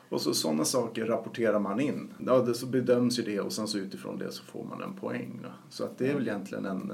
Och 0.09 0.21
så 0.21 0.33
sådana 0.33 0.65
saker 0.65 1.05
rapporterar 1.05 1.59
man 1.59 1.79
in. 1.79 2.13
Ja, 2.25 2.39
det, 2.39 2.53
så 2.53 2.65
bedöms 2.65 3.19
ju 3.19 3.23
det 3.23 3.39
och 3.39 3.53
sen 3.53 3.67
så 3.67 3.77
utifrån 3.77 4.17
det 4.17 4.31
så 4.31 4.43
får 4.43 4.63
man 4.63 4.81
en 4.81 4.93
poäng. 4.93 5.45
Så 5.69 5.83
att 5.83 5.97
det 5.97 6.09
är 6.09 6.13
väl 6.13 6.27
egentligen 6.27 6.65
en 6.65 6.93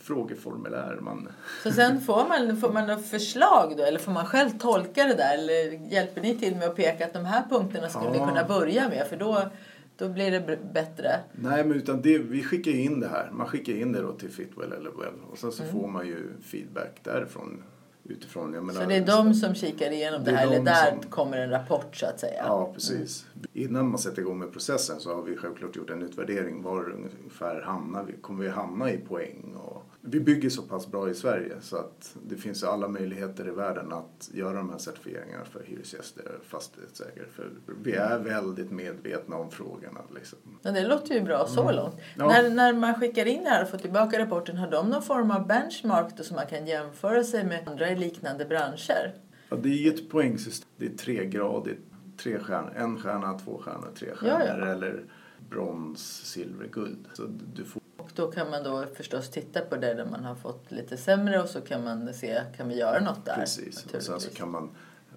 frågeformulär. 0.00 0.98
Man... 1.00 1.28
Så 1.62 1.70
sen 1.70 2.00
får 2.00 2.28
man, 2.28 2.56
får 2.56 2.72
man 2.72 2.86
något 2.86 3.06
förslag 3.06 3.74
då 3.76 3.82
eller 3.82 3.98
får 3.98 4.12
man 4.12 4.26
själv 4.26 4.50
tolka 4.58 5.04
det 5.04 5.14
där 5.14 5.34
eller 5.34 5.92
hjälper 5.92 6.20
ni 6.20 6.38
till 6.38 6.56
med 6.56 6.68
att 6.68 6.76
peka 6.76 7.06
att 7.06 7.12
de 7.12 7.24
här 7.24 7.44
punkterna 7.50 7.88
skulle 7.88 8.06
ja. 8.06 8.12
ni 8.12 8.18
kunna 8.18 8.44
börja 8.44 8.88
med 8.88 9.06
för 9.06 9.16
då, 9.16 9.50
då 9.96 10.08
blir 10.08 10.30
det 10.30 10.58
bättre? 10.72 11.20
Nej 11.32 11.64
men 11.64 11.76
utan 11.76 12.02
det, 12.02 12.18
vi 12.18 12.42
skickar 12.42 12.70
in 12.70 13.00
det 13.00 13.08
här. 13.08 13.30
Man 13.32 13.46
skickar 13.46 13.72
in 13.72 13.92
det 13.92 14.02
då 14.02 14.12
till 14.12 14.30
Fitwell 14.30 14.72
eller 14.72 14.90
Well 14.90 15.14
och 15.30 15.38
sen 15.38 15.52
så 15.52 15.62
mm. 15.62 15.74
får 15.74 15.88
man 15.88 16.06
ju 16.06 16.28
feedback 16.42 17.00
därifrån 17.02 17.62
utifrån. 18.04 18.50
Menar, 18.50 18.72
så 18.72 18.88
det 18.88 18.96
är 18.96 19.06
de 19.06 19.34
som 19.34 19.54
kikar 19.54 19.90
igenom 19.90 20.24
det, 20.24 20.30
det 20.30 20.36
här 20.36 20.46
eller 20.46 20.60
där 20.60 20.90
som, 20.90 21.10
kommer 21.10 21.36
en 21.36 21.50
rapport 21.50 21.96
så 21.96 22.06
att 22.06 22.20
säga? 22.20 22.42
Ja 22.46 22.72
precis. 22.74 23.26
Mm. 23.34 23.46
Innan 23.52 23.88
man 23.88 23.98
sätter 23.98 24.22
igång 24.22 24.38
med 24.38 24.52
processen 24.52 25.00
så 25.00 25.14
har 25.14 25.22
vi 25.22 25.36
självklart 25.36 25.76
gjort 25.76 25.90
en 25.90 26.02
utvärdering. 26.02 26.62
Var 26.62 26.90
ungefär 26.90 27.62
hamnar 27.62 28.04
vi? 28.04 28.12
Kommer 28.12 28.44
vi 28.44 28.50
hamna 28.50 28.92
i 28.92 28.98
poäng? 28.98 29.54
Och 29.56 29.82
vi 30.02 30.20
bygger 30.20 30.50
så 30.50 30.62
pass 30.62 30.86
bra 30.86 31.10
i 31.10 31.14
Sverige 31.14 31.54
så 31.60 31.76
att 31.76 32.16
det 32.28 32.36
finns 32.36 32.64
alla 32.64 32.88
möjligheter 32.88 33.48
i 33.48 33.50
världen 33.50 33.92
att 33.92 34.30
göra 34.32 34.52
de 34.52 34.70
här 34.70 34.78
certifieringarna 34.78 35.44
för 35.44 35.62
hyresgäster 35.64 36.24
och 36.38 36.46
fastighetsägare. 36.46 37.26
För 37.34 37.50
vi 37.82 37.92
är 37.92 38.18
väldigt 38.18 38.70
medvetna 38.70 39.36
om 39.36 39.50
frågorna. 39.50 40.00
Liksom. 40.14 40.38
Ja, 40.62 40.70
det 40.70 40.86
låter 40.86 41.14
ju 41.14 41.20
bra 41.20 41.46
så 41.46 41.62
mm. 41.62 41.74
långt. 41.74 41.94
Ja. 42.16 42.28
När, 42.28 42.50
när 42.50 42.72
man 42.72 43.00
skickar 43.00 43.26
in 43.26 43.44
det 43.44 43.50
här 43.50 43.62
och 43.62 43.68
får 43.68 43.78
tillbaka 43.78 44.18
rapporten, 44.18 44.56
har 44.56 44.70
de 44.70 44.90
någon 44.90 45.02
form 45.02 45.30
av 45.30 45.46
benchmark 45.46 46.16
då 46.16 46.22
som 46.22 46.36
man 46.36 46.46
kan 46.46 46.66
jämföra 46.66 47.24
sig 47.24 47.44
med 47.44 47.68
andra 47.68 47.89
i 47.90 47.96
liknande 47.96 48.44
branscher? 48.44 49.14
Ja, 49.48 49.56
det 49.56 49.86
är 49.86 49.94
ett 49.94 50.10
poängsystem. 50.10 50.68
Det 50.76 50.86
är 50.86 50.96
tregradigt. 50.96 51.80
Tre 52.16 52.38
stjärnor. 52.38 52.72
En 52.76 52.98
stjärna, 52.98 53.38
två 53.38 53.58
stjärnor, 53.58 53.90
tre 53.94 54.14
stjärnor. 54.14 54.46
Ja, 54.48 54.58
ja. 54.58 54.72
Eller 54.72 55.04
brons, 55.50 56.00
silver, 56.24 56.66
guld. 56.66 57.08
Så 57.12 57.22
du 57.54 57.64
får 57.64 57.80
och 57.96 58.10
då 58.14 58.30
kan 58.30 58.50
man 58.50 58.64
då 58.64 58.86
förstås 58.94 59.30
titta 59.30 59.60
på 59.60 59.76
det 59.76 59.94
där 59.94 60.06
man 60.06 60.24
har 60.24 60.34
fått 60.34 60.70
lite 60.70 60.96
sämre 60.96 61.42
och 61.42 61.48
så 61.48 61.60
kan 61.60 61.84
man 61.84 62.14
se, 62.14 62.42
kan 62.56 62.68
vi 62.68 62.78
göra 62.78 63.00
något 63.00 63.24
där? 63.24 63.34
Precis, 63.34 63.86
och 63.94 64.02
sen 64.02 64.20
så 64.20 64.30
kan 64.30 64.50
man 64.50 64.70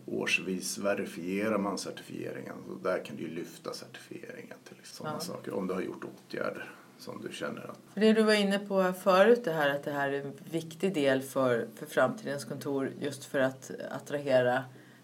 årsvis 0.06 0.78
verifierar 0.78 1.58
man 1.58 1.78
certifieringen. 1.78 2.56
Och 2.70 2.84
där 2.84 3.06
kan 3.06 3.16
du 3.16 3.24
ju 3.24 3.30
lyfta 3.30 3.74
certifieringen 3.74 4.58
till 4.64 4.78
sådana 4.84 5.16
ja. 5.16 5.20
saker 5.20 5.54
om 5.54 5.68
du 5.68 5.74
har 5.74 5.82
gjort 5.82 6.04
åtgärder 6.04 6.72
som 7.00 7.22
du 7.22 7.36
känner 7.36 7.62
att... 7.62 7.80
Det 7.96 8.14
du 8.14 8.24
var 8.24 8.34
inne 8.34 8.60
på 8.60 8.94
förut, 9.04 9.42
det 9.44 9.52
här 9.52 9.70
att 9.70 9.84
det 9.84 9.92
här 9.92 10.10
är 10.10 10.22
en 10.22 10.34
viktig 10.52 10.94
del 10.94 11.22
för, 11.22 11.68
för 11.76 11.86
framtidens 11.86 12.46
kontor 12.46 12.92
just 13.00 13.26
för 13.26 13.40
att 13.40 13.72
attrahera 13.92 14.64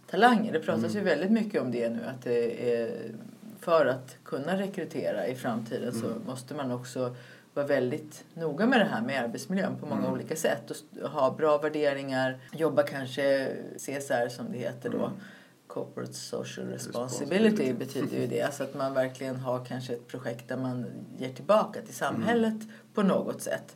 talanger. 0.09 0.53
Det 0.53 0.59
pratas 0.59 0.83
mm. 0.83 0.97
ju 0.97 1.03
väldigt 1.03 1.31
mycket 1.31 1.61
om 1.61 1.71
det 1.71 1.89
nu 1.89 1.99
att 2.05 2.23
det 2.23 2.73
är 2.73 3.11
för 3.59 3.85
att 3.85 4.17
kunna 4.23 4.57
rekrytera 4.57 5.27
i 5.27 5.35
framtiden 5.35 5.89
mm. 5.89 6.01
så 6.01 6.29
måste 6.29 6.53
man 6.53 6.71
också 6.71 7.15
vara 7.53 7.65
väldigt 7.65 8.25
noga 8.33 8.65
med 8.65 8.79
det 8.79 8.85
här 8.85 9.01
med 9.01 9.23
arbetsmiljön 9.23 9.75
på 9.79 9.85
många 9.85 10.01
mm. 10.01 10.13
olika 10.13 10.35
sätt 10.35 10.71
och 11.03 11.09
ha 11.09 11.31
bra 11.31 11.57
värderingar, 11.57 12.37
jobba 12.53 12.83
kanske 12.83 13.47
CSR 13.77 14.29
som 14.29 14.51
det 14.51 14.57
heter 14.57 14.89
då. 14.89 15.11
Mm. 15.69 15.85
Corporate 15.85 16.13
Social 16.13 16.67
Responsibility 16.67 17.73
betyder 17.73 18.17
ju 18.17 18.27
det. 18.27 18.41
Alltså 18.41 18.63
att 18.63 18.75
man 18.75 18.93
verkligen 18.93 19.35
har 19.35 19.65
kanske 19.65 19.93
ett 19.93 20.07
projekt 20.07 20.47
där 20.47 20.57
man 20.57 20.85
ger 21.17 21.33
tillbaka 21.33 21.81
till 21.81 21.95
samhället 21.95 22.53
mm. 22.53 22.69
på 22.93 23.03
något 23.03 23.41
sätt. 23.41 23.75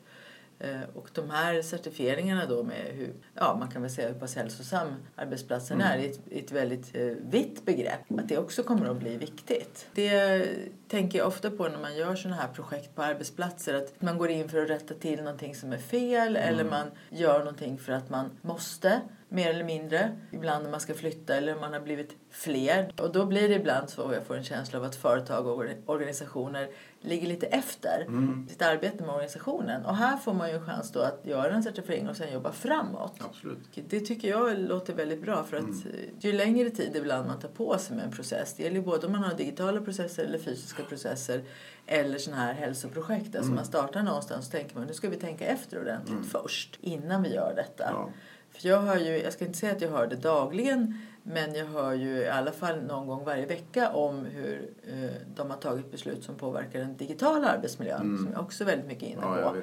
Eh, 0.59 0.81
och 0.93 1.09
de 1.13 1.29
här 1.29 1.61
certifieringarna 1.61 2.45
då 2.45 2.63
med 2.63 2.85
hur, 2.91 3.13
ja 3.33 3.55
man 3.59 3.71
kan 3.71 3.81
väl 3.81 3.91
säga 3.91 4.07
hur 4.07 4.19
pass 4.19 4.35
hälsosam 4.35 4.87
arbetsplatsen 5.15 5.81
är 5.81 5.97
i 5.97 6.09
ett, 6.09 6.19
ett 6.31 6.51
väldigt 6.51 6.95
eh, 6.95 7.05
vitt 7.05 7.65
begrepp. 7.65 7.99
Att 8.17 8.29
det 8.29 8.37
också 8.37 8.63
kommer 8.63 8.89
att 8.89 8.97
bli 8.97 9.17
viktigt. 9.17 9.87
Det 9.93 10.47
tänker 10.87 11.17
jag 11.17 11.27
ofta 11.27 11.51
på 11.51 11.67
när 11.67 11.79
man 11.79 11.95
gör 11.95 12.15
sådana 12.15 12.41
här 12.41 12.47
projekt 12.47 12.95
på 12.95 13.03
arbetsplatser. 13.03 13.73
Att 13.73 14.01
man 14.01 14.17
går 14.17 14.29
in 14.29 14.49
för 14.49 14.61
att 14.61 14.69
rätta 14.69 14.93
till 14.93 15.17
någonting 15.17 15.55
som 15.55 15.73
är 15.73 15.77
fel 15.77 16.35
eller 16.35 16.63
man 16.63 16.87
gör 17.09 17.39
någonting 17.39 17.77
för 17.77 17.93
att 17.93 18.09
man 18.09 18.29
måste 18.41 19.01
mer 19.33 19.49
eller 19.49 19.63
mindre. 19.63 20.11
Ibland 20.31 20.63
när 20.63 20.71
man 20.71 20.79
ska 20.79 20.93
flytta 20.93 21.35
eller 21.35 21.55
man 21.55 21.73
har 21.73 21.79
blivit 21.79 22.15
fler. 22.29 22.93
Och 22.97 23.11
då 23.11 23.25
blir 23.25 23.49
det 23.49 23.55
ibland 23.55 23.89
så 23.89 24.13
jag 24.13 24.25
får 24.25 24.37
en 24.37 24.43
känsla 24.43 24.79
av 24.79 24.85
att 24.85 24.95
företag 24.95 25.47
och 25.47 25.65
organisationer 25.85 26.69
ligger 27.01 27.27
lite 27.27 27.45
efter 27.45 28.01
mm. 28.07 28.47
sitt 28.49 28.61
arbete 28.61 29.03
med 29.03 29.09
organisationen. 29.09 29.85
Och 29.85 29.95
här 29.95 30.17
får 30.17 30.33
man 30.33 30.49
ju 30.49 30.55
en 30.55 30.65
chans 30.65 30.91
då 30.91 30.99
att 30.99 31.21
göra 31.23 31.53
en 31.53 31.63
certifiering 31.63 32.09
och 32.09 32.17
sen 32.17 32.33
jobba 32.33 32.51
framåt. 32.51 33.13
Absolut. 33.19 33.89
Det 33.89 33.99
tycker 33.99 34.29
jag 34.29 34.59
låter 34.59 34.93
väldigt 34.93 35.21
bra 35.21 35.43
för 35.43 35.57
att 35.57 35.63
mm. 35.63 36.15
ju 36.19 36.33
längre 36.33 36.69
tid 36.69 36.95
ibland 36.95 37.27
man 37.27 37.39
tar 37.39 37.49
på 37.49 37.77
sig 37.77 37.95
med 37.95 38.05
en 38.05 38.11
process, 38.11 38.53
det 38.57 38.63
gäller 38.63 38.81
både 38.81 39.07
om 39.07 39.11
man 39.11 39.23
har 39.23 39.33
digitala 39.33 39.81
processer 39.81 40.23
eller 40.23 40.39
fysiska 40.39 40.83
processer 40.83 41.43
eller 41.85 42.17
sådana 42.17 42.41
här 42.41 42.53
hälsoprojekt. 42.53 43.25
Alltså 43.25 43.41
mm. 43.41 43.55
man 43.55 43.65
startar 43.65 44.03
någonstans 44.03 44.45
och 44.45 44.51
tänker 44.51 44.77
man 44.77 44.87
nu 44.87 44.93
ska 44.93 45.09
vi 45.09 45.15
tänka 45.15 45.45
efter 45.45 45.81
ordentligt 45.81 46.11
mm. 46.11 46.23
först 46.23 46.79
innan 46.81 47.23
vi 47.23 47.33
gör 47.33 47.53
detta. 47.55 47.83
Ja. 47.83 48.09
För 48.53 48.67
jag 48.67 48.81
hör 48.81 48.97
ju, 48.97 49.23
jag 49.23 49.33
ska 49.33 49.45
inte 49.45 49.57
säga 49.57 49.71
att 49.71 49.81
jag 49.81 49.89
hör 49.89 50.07
det 50.07 50.15
dagligen 50.15 50.99
men 51.23 51.55
jag 51.55 51.65
hör 51.65 51.93
ju 51.93 52.17
i 52.17 52.29
alla 52.29 52.51
fall 52.51 52.81
någon 52.81 53.07
gång 53.07 53.25
varje 53.25 53.45
vecka 53.45 53.89
om 53.89 54.25
hur 54.25 54.69
eh, 54.87 55.11
de 55.35 55.49
har 55.49 55.57
tagit 55.57 55.91
beslut 55.91 56.23
som 56.23 56.35
påverkar 56.35 56.79
den 56.79 56.97
digitala 56.97 57.47
arbetsmiljön 57.47 58.01
mm. 58.01 58.23
som 58.23 58.33
jag 58.33 58.41
också 58.41 58.63
är 58.63 58.65
väldigt 58.65 58.87
mycket 58.87 59.09
inne 59.09 59.21
på. 59.21 59.37
Ja, 59.41 59.53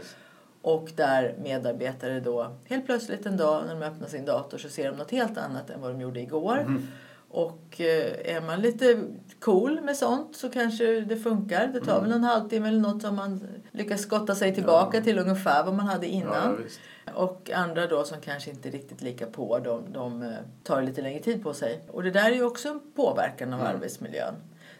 och 0.62 0.90
där 0.96 1.34
medarbetare 1.42 2.20
då 2.20 2.56
helt 2.64 2.86
plötsligt 2.86 3.26
en 3.26 3.36
dag 3.36 3.62
när 3.66 3.74
de 3.74 3.82
öppnar 3.82 4.08
sin 4.08 4.24
dator 4.24 4.58
så 4.58 4.68
ser 4.68 4.90
de 4.90 4.96
något 4.96 5.10
helt 5.10 5.38
annat 5.38 5.70
än 5.70 5.80
vad 5.80 5.90
de 5.90 6.00
gjorde 6.00 6.20
igår. 6.20 6.58
Mm. 6.58 6.86
Och 7.30 7.80
eh, 7.80 8.36
är 8.36 8.40
man 8.40 8.60
lite 8.60 9.02
cool 9.40 9.80
med 9.80 9.96
sånt 9.96 10.36
så 10.36 10.50
kanske 10.50 11.00
det 11.00 11.16
funkar. 11.16 11.66
Det 11.66 11.80
tar 11.80 11.98
mm. 11.98 12.04
väl 12.04 12.12
en 12.12 12.24
halvtimme 12.24 12.68
eller 12.68 12.80
något 12.80 13.04
om 13.04 13.16
man 13.16 13.48
lyckas 13.70 14.00
skotta 14.00 14.34
sig 14.34 14.54
tillbaka 14.54 14.96
ja. 14.96 15.04
till 15.04 15.18
ungefär 15.18 15.64
vad 15.64 15.74
man 15.74 15.86
hade 15.86 16.06
innan. 16.06 16.58
Ja, 16.58 16.64
och 17.14 17.50
andra 17.50 17.86
då 17.86 18.04
som 18.04 18.20
kanske 18.20 18.50
inte 18.50 18.68
är 18.68 18.72
riktigt 18.72 19.02
lika 19.02 19.26
på, 19.26 19.58
de, 19.58 19.92
de 19.92 20.22
eh, 20.22 20.38
tar 20.62 20.82
lite 20.82 21.02
längre 21.02 21.22
tid 21.22 21.42
på 21.42 21.54
sig. 21.54 21.80
Och 21.88 22.02
det 22.02 22.10
där 22.10 22.30
är 22.30 22.34
ju 22.34 22.44
också 22.44 22.68
en 22.68 22.80
påverkan 22.94 23.52
av 23.52 23.60
mm. 23.60 23.74
arbetsmiljön. 23.74 24.34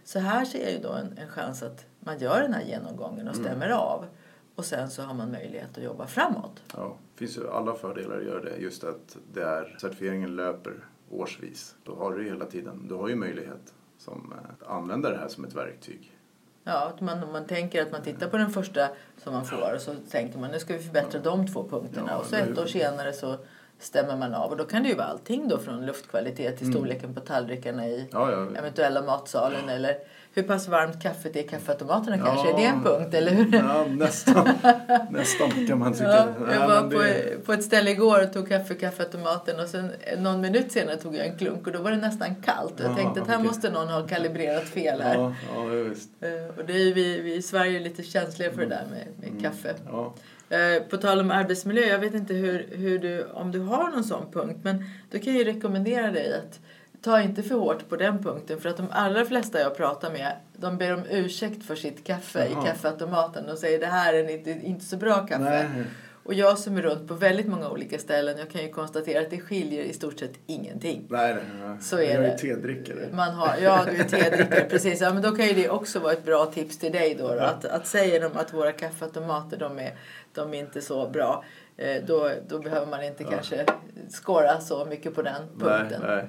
Så 0.05 0.19
här 0.19 0.45
ser 0.45 0.63
jag 0.63 0.73
ju 0.73 0.79
då 0.79 0.93
en, 0.93 1.19
en 1.19 1.29
chans 1.29 1.63
att 1.63 1.87
man 2.01 2.19
gör 2.19 2.41
den 2.41 2.55
här 2.55 2.63
genomgången 2.63 3.29
och 3.29 3.35
mm. 3.35 3.45
stämmer 3.45 3.67
mm. 3.67 3.79
av. 3.79 4.07
Och 4.55 4.65
sen 4.65 4.91
så 4.91 5.03
har 5.03 5.15
man 5.15 5.33
möjlighet 5.33 5.79
att 5.79 5.85
jobba 5.85 6.07
framåt. 6.07 6.63
Ja, 6.77 6.97
det 7.15 7.19
finns 7.19 7.37
ju 7.37 7.51
alla 7.51 7.75
fördelar 7.75 8.19
att 8.19 8.25
göra 8.25 8.43
det. 8.43 8.57
Just 8.57 8.85
att 8.85 9.17
det 9.33 9.43
är, 9.43 9.77
certifieringen 9.81 10.37
löper 10.37 10.75
årsvis. 11.11 11.77
Då 11.85 11.95
har 11.95 12.13
du 12.13 12.25
hela 12.25 12.45
tiden, 12.45 12.89
du 12.89 12.95
har 12.95 13.09
ju 13.09 13.15
möjlighet 13.15 13.75
som, 13.99 14.33
att 14.33 14.63
eh, 14.63 14.75
använda 14.75 15.11
det 15.11 15.17
här 15.17 15.29
som 15.29 15.45
ett 15.45 15.55
verktyg. 15.55 16.20
Ja, 16.65 16.93
att 16.95 17.01
man, 17.01 17.33
man 17.33 17.47
tänker 17.47 17.83
att 17.83 17.93
man 17.93 18.03
tittar 18.03 18.29
på 18.29 18.37
den 18.37 18.51
första 18.51 18.89
som 19.23 19.33
man 19.33 19.45
får 19.45 19.75
och 19.75 19.81
så 19.81 19.95
tänker 20.11 20.39
man 20.39 20.51
nu 20.51 20.59
ska 20.59 20.75
vi 20.75 20.83
förbättra 20.83 21.21
de 21.21 21.47
två 21.47 21.69
punkterna 21.69 22.11
ja, 22.11 22.17
och 22.17 22.27
så 22.27 22.37
ett 22.37 22.59
år 22.59 22.67
senare 22.67 23.13
så 23.13 23.37
stämmer 23.79 24.17
man 24.17 24.35
av. 24.35 24.51
Och 24.51 24.57
då 24.57 24.65
kan 24.65 24.83
det 24.83 24.89
ju 24.89 24.95
vara 24.95 25.07
allting 25.07 25.49
då 25.49 25.59
från 25.59 25.87
luftkvalitet 25.87 26.57
till 26.57 26.67
mm. 26.67 26.79
storleken 26.79 27.15
på 27.15 27.21
tallrikarna 27.21 27.87
i 27.87 28.09
ja, 28.13 28.31
ja, 28.31 28.59
eventuella 28.59 29.03
matsalen 29.03 29.69
eller 29.69 29.97
hur 30.33 30.43
pass 30.43 30.69
varmt 30.69 31.03
kaffet 31.03 31.37
är 31.37 31.41
i 31.41 31.43
kaffeautomaterna 31.43 32.17
ja, 32.17 32.25
kanske? 32.25 32.51
Är 32.51 32.57
det 32.57 32.65
en 32.65 32.83
punkt 32.83 33.15
eller 33.15 33.33
hur? 33.33 33.55
Ja, 33.55 33.87
nästan. 33.89 34.49
nästan 35.11 35.67
kan 35.67 35.79
man 35.79 35.93
tycka. 35.93 36.29
Ja, 36.41 36.53
jag 36.53 36.69
var 36.69 36.83
det... 36.83 37.37
på, 37.37 37.45
på 37.45 37.53
ett 37.53 37.65
ställe 37.65 37.91
igår 37.91 38.23
och 38.23 38.33
tog 38.33 38.49
kaffe 38.49 38.75
i 38.75 38.77
kaffeautomaten 38.77 39.61
och 39.61 39.69
sen 39.69 39.93
någon 40.19 40.41
minut 40.41 40.73
senare 40.73 40.97
tog 40.97 41.17
jag 41.17 41.27
en 41.27 41.39
klunk 41.39 41.67
och 41.67 41.73
då 41.73 41.83
var 41.83 41.91
det 41.91 41.97
nästan 41.97 42.35
kallt. 42.35 42.81
Och 42.81 42.87
jag 42.87 42.97
tänkte 42.97 43.23
att 43.23 43.29
här 43.29 43.37
okay. 43.37 43.47
måste 43.47 43.71
någon 43.71 43.89
ha 43.89 44.07
kalibrerat 44.07 44.65
fel 44.65 45.01
här. 45.01 45.15
Ja, 45.15 45.35
ja, 45.55 45.65
visst. 45.65 46.11
Eh, 46.21 46.59
och 46.59 46.65
det 46.67 46.73
är 46.73 46.95
vi, 46.95 47.21
vi 47.21 47.35
i 47.35 47.43
Sverige 47.43 47.79
är 47.79 47.85
lite 47.85 48.03
känsliga 48.03 48.53
för 48.53 48.61
det 48.61 48.69
där 48.69 48.87
med, 48.91 49.07
med 49.21 49.29
mm. 49.29 49.43
kaffe. 49.43 49.75
Ja. 49.87 50.15
Eh, 50.57 50.83
på 50.83 50.97
tal 50.97 51.21
om 51.21 51.31
arbetsmiljö, 51.31 51.87
jag 51.87 51.99
vet 51.99 52.15
inte 52.15 52.35
hur, 52.35 52.69
hur 52.71 52.99
du, 52.99 53.25
om 53.25 53.53
du 53.53 53.59
har 53.59 53.91
någon 53.91 54.05
sån 54.05 54.33
punkt 54.33 54.59
men 54.63 54.85
då 55.11 55.19
kan 55.19 55.33
jag 55.35 55.47
ju 55.47 55.53
rekommendera 55.53 56.11
dig 56.11 56.35
att 56.35 56.61
ta 57.03 57.21
inte 57.21 57.43
för 57.43 57.55
hårt 57.55 57.89
på 57.89 57.97
den 57.97 58.23
punkten 58.23 58.61
för 58.61 58.69
att 58.69 58.77
de 58.77 58.87
allra 58.91 59.25
flesta 59.25 59.61
jag 59.61 59.77
pratar 59.77 60.13
med 60.13 60.33
de 60.53 60.79
ber 60.79 60.95
om 60.95 61.03
ursäkt 61.11 61.65
för 61.65 61.77
sitt 61.77 62.07
kaffe 62.07 62.49
Jaha. 62.51 62.63
i 62.63 62.67
kaffeautomaten 62.67 63.49
och 63.49 63.59
säger 63.59 63.81
det 63.81 63.87
här 63.87 64.15
är 64.15 64.31
inte, 64.31 64.51
inte 64.51 64.85
så 64.85 64.97
bra 64.97 65.27
kaffe. 65.27 65.69
Nej. 65.75 65.85
Och 66.23 66.35
jag 66.35 66.59
som 66.59 66.77
är 66.77 66.83
runt 66.83 67.09
på 67.09 67.15
väldigt 67.15 67.47
många 67.47 67.69
olika 67.69 67.99
ställen, 67.99 68.39
jag 68.39 68.51
kan 68.51 68.63
ju 68.63 68.69
konstatera 68.69 69.21
att 69.21 69.31
det 69.31 69.41
skiljer 69.41 69.83
i 69.83 69.93
stort 69.93 70.19
sett 70.19 70.33
ingenting. 70.47 71.07
Nej, 71.09 71.37
nej, 71.61 71.77
Så 71.81 71.97
är 71.97 72.15
jag 72.15 72.25
är 72.25 72.37
tedrickare. 72.37 73.09
Man 73.13 73.35
har, 73.35 73.57
ja, 73.63 73.87
du 73.91 73.97
är 73.97 74.05
tedrickare, 74.05 74.65
precis. 74.71 75.01
Ja, 75.01 75.13
men 75.13 75.23
då 75.23 75.31
kan 75.31 75.47
ju 75.47 75.53
det 75.53 75.69
också 75.69 75.99
vara 75.99 76.13
ett 76.13 76.25
bra 76.25 76.47
tips 76.47 76.79
till 76.79 76.93
dig 76.93 77.15
då. 77.19 77.29
då 77.29 77.41
att, 77.41 77.65
att 77.65 77.87
säga 77.87 78.21
dem 78.21 78.33
att 78.35 78.55
våra 78.55 78.73
kaffeautomater, 78.73 79.57
de 79.57 79.79
är, 79.79 79.95
de 80.35 80.55
är 80.55 80.59
inte 80.59 80.81
så 80.83 81.09
bra. 81.09 81.45
Eh, 81.77 82.03
då, 82.07 82.31
då 82.49 82.59
behöver 82.59 82.87
man 82.87 83.03
inte 83.03 83.23
ja. 83.23 83.31
kanske 83.31 83.65
skåra 84.11 84.61
så 84.61 84.85
mycket 84.85 85.15
på 85.15 85.23
den 85.23 85.43
punkten. 85.59 86.03
Nej, 86.07 86.17
nej. 86.17 86.29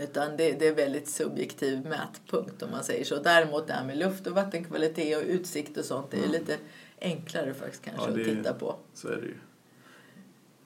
Utan 0.00 0.36
det, 0.36 0.52
det, 0.52 0.68
är 0.68 0.74
väldigt 0.74 1.08
subjektiv 1.08 1.86
mätpunkt 1.86 2.62
om 2.62 2.70
man 2.70 2.84
säger 2.84 3.04
så. 3.04 3.16
Däremot 3.16 3.66
det 3.66 3.72
här 3.72 3.84
med 3.84 3.98
luft 3.98 4.26
och 4.26 4.34
vattenkvalitet 4.34 5.16
och 5.16 5.22
utsikt 5.26 5.76
och 5.76 5.84
sånt 5.84 6.14
mm. 6.14 6.24
är 6.24 6.32
lite 6.32 6.56
enklare 7.00 7.54
faktiskt 7.54 7.84
kanske 7.84 8.10
ja, 8.10 8.16
det, 8.16 8.22
att 8.22 8.28
titta 8.28 8.54
på. 8.54 8.76
Så 8.94 9.08
är 9.08 9.16
det 9.16 9.26
ju. 9.26 9.36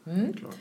Mm. 0.07 0.33
Klart. 0.33 0.57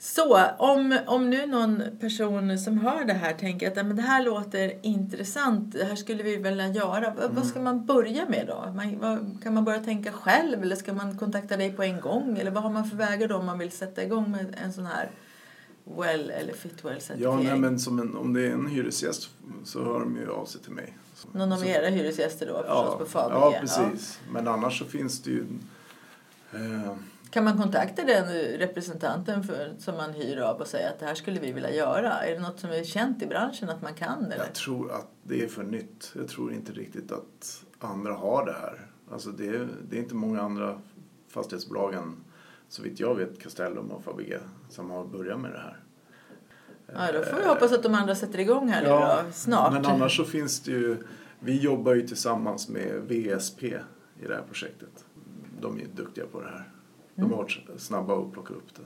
Så 0.00 0.44
om, 0.58 0.98
om 1.06 1.30
nu 1.30 1.46
någon 1.46 1.82
person 2.00 2.58
som 2.58 2.78
hör 2.78 3.04
det 3.04 3.12
här 3.12 3.32
tänker 3.32 3.68
att 3.68 3.86
men 3.86 3.96
det 3.96 4.02
här 4.02 4.24
låter 4.24 4.86
intressant, 4.86 5.72
det 5.72 5.84
här 5.84 5.96
skulle 5.96 6.22
vi 6.22 6.36
vilja 6.36 6.68
göra. 6.68 7.06
Mm. 7.06 7.34
Vad 7.34 7.46
ska 7.46 7.60
man 7.60 7.86
börja 7.86 8.28
med 8.28 8.46
då? 8.46 8.72
Man, 8.76 8.98
vad, 8.98 9.42
kan 9.42 9.54
man 9.54 9.64
börja 9.64 9.80
tänka 9.80 10.12
själv 10.12 10.62
eller 10.62 10.76
ska 10.76 10.92
man 10.92 11.18
kontakta 11.18 11.56
dig 11.56 11.72
på 11.72 11.82
en 11.82 12.00
gång? 12.00 12.38
Eller 12.38 12.50
vad 12.50 12.62
har 12.62 12.70
man 12.70 12.84
för 12.84 12.96
vägar 12.96 13.28
då 13.28 13.36
om 13.36 13.46
man 13.46 13.58
vill 13.58 13.70
sätta 13.70 14.02
igång 14.02 14.30
med 14.30 14.56
en 14.64 14.72
sån 14.72 14.86
här 14.86 15.10
well 15.96 16.30
eller 16.30 16.52
fitwell 16.52 17.00
certifiering? 17.00 17.44
Ja, 17.44 17.50
nej, 17.50 17.58
men 17.58 17.78
som 17.78 17.98
en, 17.98 18.16
om 18.16 18.32
det 18.32 18.46
är 18.46 18.52
en 18.52 18.66
hyresgäst 18.66 19.30
så 19.64 19.84
hör 19.84 20.00
de 20.00 20.16
ju 20.16 20.30
av 20.30 20.44
sig 20.44 20.60
till 20.60 20.72
mig. 20.72 20.96
Någon 21.32 21.52
av 21.52 21.66
era 21.66 21.86
hyresgäster 21.86 22.46
då 22.46 22.64
ja, 22.66 22.96
på 22.98 23.04
Fabege? 23.04 23.40
Ja, 23.40 23.54
precis. 23.60 24.20
Ja. 24.26 24.32
Men 24.32 24.48
annars 24.48 24.78
så 24.78 24.84
finns 24.84 25.22
det 25.22 25.30
ju... 25.30 25.46
Eh, 26.52 26.94
kan 27.30 27.44
man 27.44 27.58
kontakta 27.58 28.04
den 28.04 28.32
representanten 28.58 29.44
för, 29.44 29.74
som 29.78 29.96
man 29.96 30.12
hyr 30.12 30.38
av 30.38 30.60
och 30.60 30.66
säga 30.66 30.88
att 30.88 30.98
det 30.98 31.06
här 31.06 31.14
skulle 31.14 31.40
vi 31.40 31.52
vilja 31.52 31.74
göra? 31.74 32.12
Är 32.12 32.34
det 32.34 32.40
något 32.40 32.60
som 32.60 32.70
är 32.70 32.84
känt 32.84 33.22
i 33.22 33.26
branschen 33.26 33.68
att 33.68 33.82
man 33.82 33.94
kan? 33.94 34.24
Eller? 34.24 34.44
Jag 34.44 34.54
tror 34.54 34.92
att 34.92 35.10
det 35.22 35.44
är 35.44 35.48
för 35.48 35.62
nytt. 35.62 36.12
Jag 36.16 36.28
tror 36.28 36.52
inte 36.52 36.72
riktigt 36.72 37.12
att 37.12 37.64
andra 37.78 38.14
har 38.14 38.46
det 38.46 38.52
här. 38.52 38.86
Alltså 39.12 39.30
det, 39.30 39.48
är, 39.48 39.68
det 39.88 39.96
är 39.96 40.00
inte 40.00 40.14
många 40.14 40.40
andra 40.40 40.80
fastighetsbolag 41.28 41.94
än 41.94 42.16
så 42.68 42.82
vitt 42.82 43.00
jag 43.00 43.14
vet 43.14 43.42
Castellum 43.42 43.90
och 43.90 44.04
Fabege 44.04 44.40
som 44.68 44.90
har 44.90 45.04
börjat 45.04 45.40
med 45.40 45.50
det 45.50 45.58
här. 45.58 45.78
Ja, 46.92 47.12
då 47.12 47.22
får 47.22 47.36
vi 47.36 47.46
hoppas 47.48 47.72
att 47.72 47.82
de 47.82 47.94
andra 47.94 48.14
sätter 48.14 48.38
igång 48.38 48.68
här 48.68 48.84
ja, 48.84 49.22
då, 49.26 49.32
snart. 49.32 49.72
Men 49.72 49.86
annars 49.86 50.16
så 50.16 50.24
finns 50.24 50.60
det 50.60 50.70
ju, 50.70 50.96
vi 51.40 51.60
jobbar 51.60 51.94
ju 51.94 52.06
tillsammans 52.06 52.68
med 52.68 53.02
VSP 53.08 53.62
i 53.62 54.26
det 54.26 54.34
här 54.34 54.42
projektet. 54.48 55.04
De 55.60 55.80
är 55.80 55.86
duktiga 55.86 56.26
på 56.26 56.40
det 56.40 56.48
här. 56.48 56.72
De 57.14 57.30
har 57.30 57.38
varit 57.38 57.58
snabba 57.76 58.22
att 58.22 58.32
plocka 58.32 58.54
upp 58.54 58.74
det. 58.76 58.82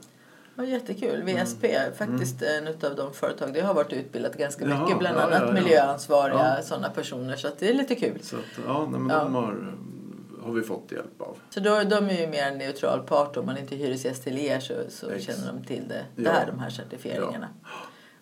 Ja, 0.55 0.63
jättekul. 0.63 1.23
VSP 1.23 1.63
är 1.71 1.85
mm. 1.85 1.97
faktiskt 1.97 2.41
mm. 2.41 2.67
en 2.67 2.89
av 2.89 2.95
de 2.95 3.13
företag, 3.13 3.53
det 3.53 3.61
har 3.61 3.73
varit 3.73 3.93
utbildat 3.93 4.37
ganska 4.37 4.65
mycket, 4.65 4.89
Jaha, 4.89 4.97
bland 4.99 5.17
annat 5.17 5.41
ja, 5.41 5.47
ja, 5.47 5.53
miljöansvariga 5.53 6.61
sådana 6.61 6.89
personer. 6.89 7.35
Så 7.35 7.49
det 7.59 7.69
är 7.69 7.73
lite 7.73 7.95
kul. 7.95 8.19
Så 8.21 8.35
att, 8.35 8.65
ja, 8.67 8.87
nej, 8.91 8.99
men 8.99 9.07
de 9.07 9.35
har 9.35 9.73
har 10.43 10.51
vi 10.51 10.61
fått 10.61 10.91
hjälp 10.91 11.21
av. 11.21 11.37
Så 11.49 11.59
då, 11.59 11.83
de 11.83 12.09
är 12.09 12.21
ju 12.21 12.27
mer 12.27 12.43
en 12.43 12.57
neutral 12.57 13.03
part. 13.03 13.37
Om 13.37 13.45
man 13.45 13.57
inte 13.57 13.75
är 13.75 13.77
hyresgäst 13.77 14.23
till 14.23 14.37
er 14.37 14.59
så, 14.59 14.73
så 14.89 15.19
känner 15.19 15.53
de 15.53 15.63
till 15.63 15.87
det, 15.87 16.05
ja. 16.15 16.31
där, 16.31 16.45
de 16.45 16.59
här 16.59 16.69
certifieringarna. 16.69 17.49
Ja. 17.63 17.69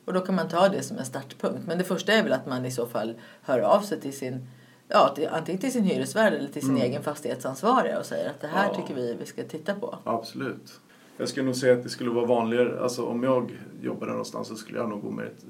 Och 0.06 0.14
då 0.14 0.20
kan 0.22 0.36
man 0.36 0.50
ta 0.50 0.70
det 0.70 0.84
som 0.84 0.98
en 0.98 1.06
startpunkt. 1.06 1.68
Men 1.68 1.78
det 1.78 1.84
första 1.84 2.14
är 2.14 2.24
väl 2.24 2.34
att 2.34 2.46
man 2.46 2.66
i 2.66 2.72
så 2.72 2.86
fall 2.86 3.14
hör 3.42 3.60
av 3.60 3.82
sig 3.82 4.02
till 4.02 4.18
sin 4.18 4.48
Ja, 4.94 5.14
till, 5.16 5.28
antingen 5.28 5.62
till 5.62 5.72
sin 5.72 5.84
hyresvärd 5.84 6.34
eller 6.34 6.50
till 6.50 6.62
sin 6.62 6.72
mm. 6.72 6.82
egen 6.82 7.04
fastighetsansvariga 7.04 8.00
och 8.00 8.06
säger 8.06 8.30
att 8.30 8.42
det 8.42 8.48
här 8.48 8.68
ja. 8.68 8.76
tycker 8.76 8.96
vi 8.96 9.16
vi 9.20 9.26
ska 9.26 9.44
titta 9.44 9.76
på. 9.76 9.98
Absolut. 10.04 10.80
Jag 11.18 11.30
skulle 11.30 11.46
nog 11.46 11.56
säga 11.56 11.74
att 11.74 11.84
det 11.84 11.90
skulle 11.90 12.10
vara 12.10 12.26
vanligare, 12.26 12.80
alltså 12.80 13.06
om 13.06 13.24
jag 13.24 13.60
jobbade 13.82 14.12
någonstans 14.12 14.48
så 14.48 14.56
skulle 14.56 14.80
jag 14.80 14.90
nog 14.90 15.02
gå 15.02 15.12
med 15.12 15.26
ett 15.26 15.46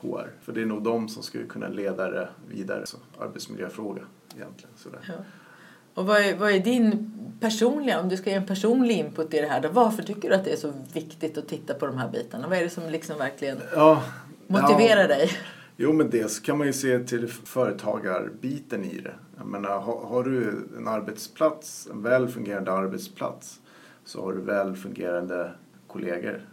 HR. 0.00 0.30
För 0.40 0.52
det 0.52 0.62
är 0.62 0.66
nog 0.66 0.82
de 0.82 1.08
som 1.08 1.22
skulle 1.22 1.44
kunna 1.44 1.68
leda 1.68 2.10
det 2.10 2.28
vidare. 2.48 2.86
Så 2.86 2.96
arbetsmiljöfråga 3.18 4.02
egentligen. 4.36 4.74
Sådär. 4.76 5.00
Ja. 5.08 5.14
Och 5.98 6.06
vad 6.06 6.20
är, 6.20 6.36
vad 6.36 6.50
är 6.52 6.60
din 6.60 7.10
personliga, 7.40 8.00
om 8.00 8.08
du 8.08 8.16
ska 8.16 8.30
ge 8.30 8.36
en 8.36 8.46
personlig 8.46 8.98
input 8.98 9.34
i 9.34 9.40
det 9.40 9.46
här, 9.46 9.60
då, 9.60 9.68
varför 9.68 10.02
tycker 10.02 10.28
du 10.28 10.34
att 10.34 10.44
det 10.44 10.52
är 10.52 10.56
så 10.56 10.72
viktigt 10.92 11.38
att 11.38 11.48
titta 11.48 11.74
på 11.74 11.86
de 11.86 11.98
här 11.98 12.08
bitarna? 12.08 12.48
Vad 12.48 12.58
är 12.58 12.62
det 12.62 12.70
som 12.70 12.90
liksom 12.90 13.18
verkligen 13.18 13.58
ja, 13.74 14.02
motiverar 14.46 15.00
ja. 15.00 15.06
dig? 15.06 15.30
Jo, 15.76 15.92
men 15.92 16.10
dels 16.10 16.40
kan 16.40 16.58
man 16.58 16.66
ju 16.66 16.72
se 16.72 16.98
till 16.98 17.28
företagarbiten 17.28 18.84
i 18.84 19.00
det. 19.00 19.14
Jag 19.36 19.46
menar, 19.46 19.80
har, 19.80 20.06
har, 20.06 20.24
du 20.24 20.68
en 20.76 20.88
arbetsplats, 20.88 21.88
en 21.90 22.02
väl 22.02 22.28
fungerande 22.28 22.72
arbetsplats, 22.72 23.60
så 24.04 24.24
har 24.24 24.32
du 24.32 24.40
väl 24.40 24.76
fungerande 24.76 25.50
kollegor 25.86 26.46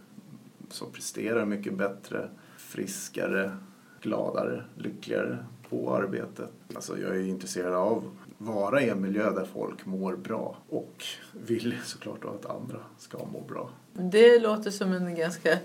som 0.70 0.92
presterar 0.92 1.44
mycket 1.44 1.74
bättre, 1.74 2.28
friskare, 2.56 3.56
gladare, 4.00 4.64
lyckligare 4.76 5.38
på 5.70 5.94
arbetet. 5.94 6.50
Alltså 6.74 6.98
jag 6.98 7.16
är 7.16 7.20
intresserad 7.20 7.74
av 7.74 8.04
vara 8.38 8.82
i 8.82 8.88
en 8.88 9.00
miljö 9.02 9.30
där 9.30 9.46
folk 9.54 9.86
mår 9.86 10.16
bra 10.16 10.56
och 10.70 11.04
vill 11.32 11.74
såklart 11.84 12.24
att 12.24 12.50
andra 12.50 12.78
ska 12.98 13.18
må 13.18 13.40
bra. 13.40 13.70
Det 13.92 14.38
låter 14.38 14.70
som 14.70 14.92
en 14.92 15.14
ganska 15.14 15.58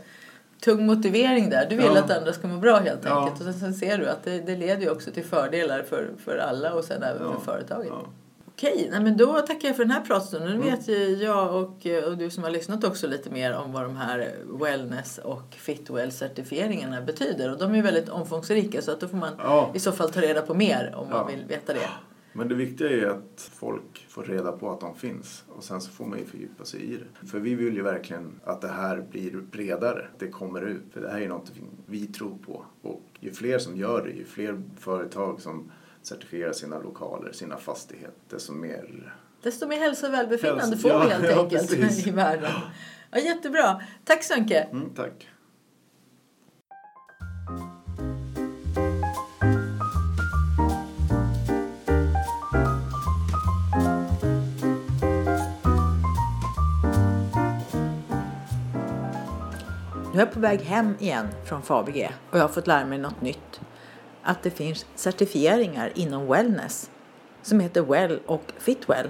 tung 0.64 0.86
motivering 0.86 1.50
där. 1.50 1.68
Du 1.70 1.76
vill 1.76 1.86
Ja. 1.86 2.00
att 2.00 2.12
andra 2.18 2.34
ska 2.34 2.48
må 2.48 2.58
bra 2.60 2.78
helt 2.80 3.00
Ja. 3.06 3.20
enkelt. 3.30 3.48
Och 3.50 3.56
sen, 3.56 3.74
ser 3.74 3.98
du 3.98 4.08
att 4.10 4.24
det, 4.24 4.40
det 4.40 4.56
leder 4.56 4.82
ju 4.82 4.90
också 4.90 5.12
till 5.12 5.24
fördelar 5.26 5.84
för, 5.84 6.10
för 6.26 6.38
alla 6.38 6.74
och 6.74 6.84
sen 6.84 7.04
även 7.04 7.22
Ja. 7.24 7.34
för 7.34 7.40
företaget. 7.52 7.92
Okej, 8.48 8.88
nej, 8.92 9.00
men 9.02 9.18
då 9.18 9.34
tackar 9.40 9.68
jag 9.68 9.76
för 9.76 9.84
den 9.84 9.92
här 9.92 10.02
pratstunden. 10.02 10.50
Nu 10.50 10.56
Mm. 10.56 10.70
vet 10.72 10.88
ju 10.88 11.16
jag 11.24 11.56
och, 11.56 11.86
och 12.08 12.18
du 12.18 12.30
som 12.30 12.44
har 12.44 12.50
lyssnat 12.52 12.84
också 12.84 13.08
lite 13.08 13.30
mer 13.30 13.54
om 13.56 13.72
vad 13.72 13.84
de 13.84 13.96
här 13.96 14.32
wellness 14.60 15.18
och 15.18 15.44
fitwell 15.52 16.12
certifieringarna 16.12 17.02
betyder. 17.02 17.52
Och 17.52 17.58
de 17.58 17.76
är 17.76 17.82
väldigt 17.82 18.10
omfångsrika 18.10 18.82
så 18.82 18.92
att 18.92 19.00
då 19.00 19.08
får 19.08 19.18
man 19.18 19.34
Ja. 19.38 19.72
i 19.74 19.80
så 19.80 19.92
fall 19.92 20.12
ta 20.12 20.22
reda 20.22 20.42
på 20.42 20.54
mer 20.54 20.94
om 20.96 21.10
man 21.10 21.18
Ja. 21.18 21.24
vill 21.36 21.46
veta 21.46 21.74
det. 21.74 21.80
Men 22.34 22.48
det 22.48 22.56
viktiga 22.56 22.90
är 22.90 22.94
ju 22.96 23.10
att 23.10 23.50
folk 23.54 24.06
får 24.10 24.24
reda 24.24 24.52
på 24.52 24.72
att 24.72 24.80
de 24.80 24.96
finns 24.96 25.44
och 25.50 25.64
sen 25.64 25.82
så 25.82 25.92
får 25.92 26.06
man 26.06 26.20
ju 26.20 26.26
fördjupa 26.26 26.66
sig 26.66 26.82
i 26.82 26.98
det. 26.98 27.28
För 27.28 27.40
vi 27.40 27.56
vill 27.56 27.76
ju 27.76 27.82
verkligen 27.82 28.40
att 28.44 28.62
det 28.62 28.68
här 28.68 29.02
blir 29.12 29.32
bredare, 29.32 30.08
det 30.20 30.28
kommer 30.28 30.62
ut. 30.62 30.84
För 30.94 31.02
det 31.02 31.10
här 31.10 31.22
är 31.22 31.28
någonting 31.28 31.64
vi 31.86 32.08
tror 32.08 32.38
på. 32.46 32.66
Och 32.82 33.02
ju 33.20 33.32
fler 33.32 33.60
som 33.60 33.78
gör 33.78 34.04
det, 34.06 34.12
ju 34.12 34.26
fler 34.26 34.62
företag 34.80 35.42
som 35.42 35.72
certifierar 36.02 36.54
sina 36.54 36.80
lokaler, 36.80 37.32
sina 37.32 37.58
fastigheter, 37.58 38.14
desto 38.30 38.54
mer... 38.54 39.14
Desto 39.44 39.68
mer 39.68 39.78
hälsa 39.80 40.08
och 40.08 40.14
välbefinnande 40.14 40.64
Hälsa- 40.64 40.78
får 40.78 40.90
vi 40.90 40.96
ja, 40.96 41.18
helt 41.18 41.24
ja, 41.36 41.44
enkelt 41.44 41.70
precis. 41.70 42.08
i 42.08 42.12
världen. 42.12 42.52
Ja, 43.12 43.20
jättebra. 43.20 43.82
Tack 44.06 44.24
Sönke. 44.24 44.60
Mm, 44.72 44.90
tack. 44.96 45.28
Nu 60.14 60.22
är 60.22 60.26
jag 60.26 60.34
på 60.34 60.40
väg 60.40 60.62
hem 60.62 60.96
igen 61.00 61.28
från 61.46 61.62
Fabege 61.62 62.12
och 62.30 62.38
jag 62.38 62.44
har 62.44 62.50
fått 62.50 62.68
lära 62.68 62.86
mig 62.86 62.98
något 62.98 63.22
nytt. 63.22 63.62
Att 64.24 64.44
det 64.44 64.52
finns 64.52 64.86
certifieringar 64.96 65.92
inom 65.96 66.28
wellness 66.28 66.90
som 67.42 67.60
heter 67.60 67.82
Well 67.82 68.20
och 68.26 68.54
Fitwell 68.58 69.10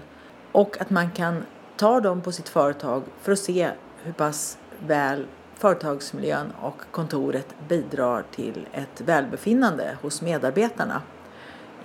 och 0.52 0.82
att 0.82 0.90
man 0.90 1.12
kan 1.12 1.44
ta 1.78 2.00
dem 2.00 2.22
på 2.22 2.32
sitt 2.32 2.50
företag 2.50 3.04
för 3.22 3.32
att 3.32 3.40
se 3.40 3.70
hur 4.04 4.12
pass 4.12 4.58
väl 4.80 5.26
företagsmiljön 5.56 6.52
och 6.62 6.82
kontoret 6.92 7.56
bidrar 7.68 8.24
till 8.32 8.68
ett 8.72 9.02
välbefinnande 9.02 9.98
hos 10.02 10.22
medarbetarna 10.22 11.02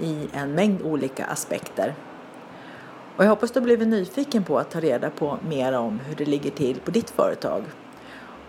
i 0.01 0.29
en 0.33 0.55
mängd 0.55 0.83
olika 0.83 1.27
aspekter. 1.27 1.95
Och 3.17 3.25
jag 3.25 3.29
hoppas 3.29 3.51
du 3.51 3.61
har 3.61 3.65
blivit 3.65 3.89
nyfiken 3.89 4.45
på 4.45 4.59
att 4.59 4.71
ta 4.71 4.81
reda 4.81 5.11
på 5.11 5.39
mer 5.49 5.73
om 5.73 6.01
hur 6.01 6.17
det 6.17 6.25
ligger 6.25 6.51
till 6.51 6.81
på 6.81 6.91
ditt 6.91 7.11
företag. 7.11 7.63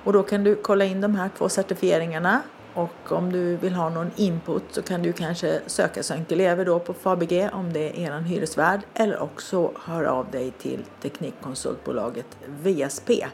Och 0.07 0.13
då 0.13 0.23
kan 0.23 0.43
du 0.43 0.55
kolla 0.55 0.85
in 0.85 1.01
de 1.01 1.15
här 1.15 1.29
två 1.37 1.49
certifieringarna. 1.49 2.41
Och 2.73 3.11
om 3.11 3.31
du 3.31 3.55
vill 3.55 3.73
ha 3.73 3.89
någon 3.89 4.11
input 4.15 4.63
så 4.71 4.81
kan 4.81 5.01
du 5.01 5.13
kanske 5.13 5.61
söka 5.65 6.03
Sönke 6.03 6.35
Lever 6.35 6.65
då 6.65 6.79
på 6.79 6.93
Fabege 6.93 7.49
om 7.53 7.73
det 7.73 7.79
är 7.79 7.99
eran 7.99 8.23
hyresvärd. 8.23 8.79
Eller 8.93 9.21
också 9.21 9.71
höra 9.79 10.11
av 10.11 10.31
dig 10.31 10.51
till 10.51 10.85
teknikkonsultbolaget 11.01 12.25
VSP 12.45 13.25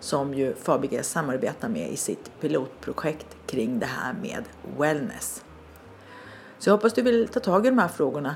som 0.00 0.34
ju 0.34 0.54
Fabege 0.54 1.02
samarbetar 1.02 1.68
med 1.68 1.90
i 1.90 1.96
sitt 1.96 2.30
pilotprojekt 2.40 3.36
kring 3.46 3.78
det 3.78 3.86
här 3.86 4.14
med 4.22 4.44
wellness. 4.78 5.44
Så 6.58 6.68
jag 6.68 6.74
hoppas 6.74 6.92
du 6.92 7.02
vill 7.02 7.28
ta 7.28 7.40
tag 7.40 7.66
i 7.66 7.70
de 7.70 7.78
här 7.78 7.88
frågorna. 7.88 8.34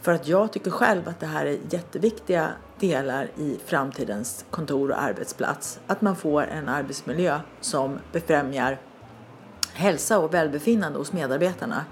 För 0.00 0.12
att 0.12 0.28
jag 0.28 0.52
tycker 0.52 0.70
själv 0.70 1.08
att 1.08 1.20
det 1.20 1.26
här 1.26 1.46
är 1.46 1.58
jätteviktiga 1.70 2.50
delar 2.80 3.30
i 3.36 3.58
framtidens 3.66 4.44
kontor 4.50 4.90
och 4.90 5.02
arbetsplats. 5.02 5.80
Att 5.86 6.00
man 6.00 6.16
får 6.16 6.42
en 6.42 6.68
arbetsmiljö 6.68 7.40
som 7.60 7.98
befrämjar 8.12 8.78
hälsa 9.72 10.18
och 10.18 10.34
välbefinnande 10.34 10.98
hos 10.98 11.12
medarbetarna. 11.12 11.84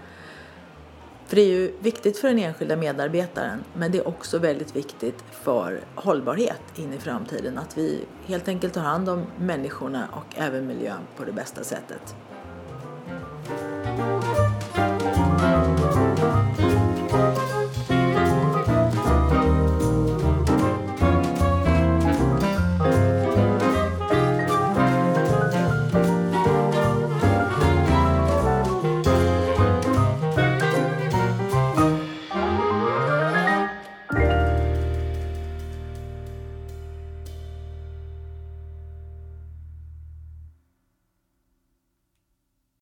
För 1.27 1.37
det 1.37 1.42
är 1.42 1.49
ju 1.49 1.73
viktigt 1.81 2.18
för 2.18 2.29
den 2.29 2.38
enskilda 2.38 2.77
medarbetaren 2.77 3.64
men 3.75 3.92
det 3.92 3.99
är 3.99 4.09
också 4.09 4.38
väldigt 4.38 4.77
viktigt 4.77 5.25
för 5.31 5.81
hållbarhet 5.95 6.62
in 6.77 6.92
i 6.92 6.99
framtiden. 6.99 7.59
Att 7.59 7.79
vi 7.79 8.05
helt 8.27 8.49
enkelt 8.49 8.75
tar 8.75 8.81
hand 8.81 9.09
om 9.09 9.27
människorna 9.38 10.09
och 10.12 10.38
även 10.38 10.66
miljön 10.66 11.01
på 11.16 11.25
det 11.25 11.33
bästa 11.33 11.64
sättet. 11.64 12.14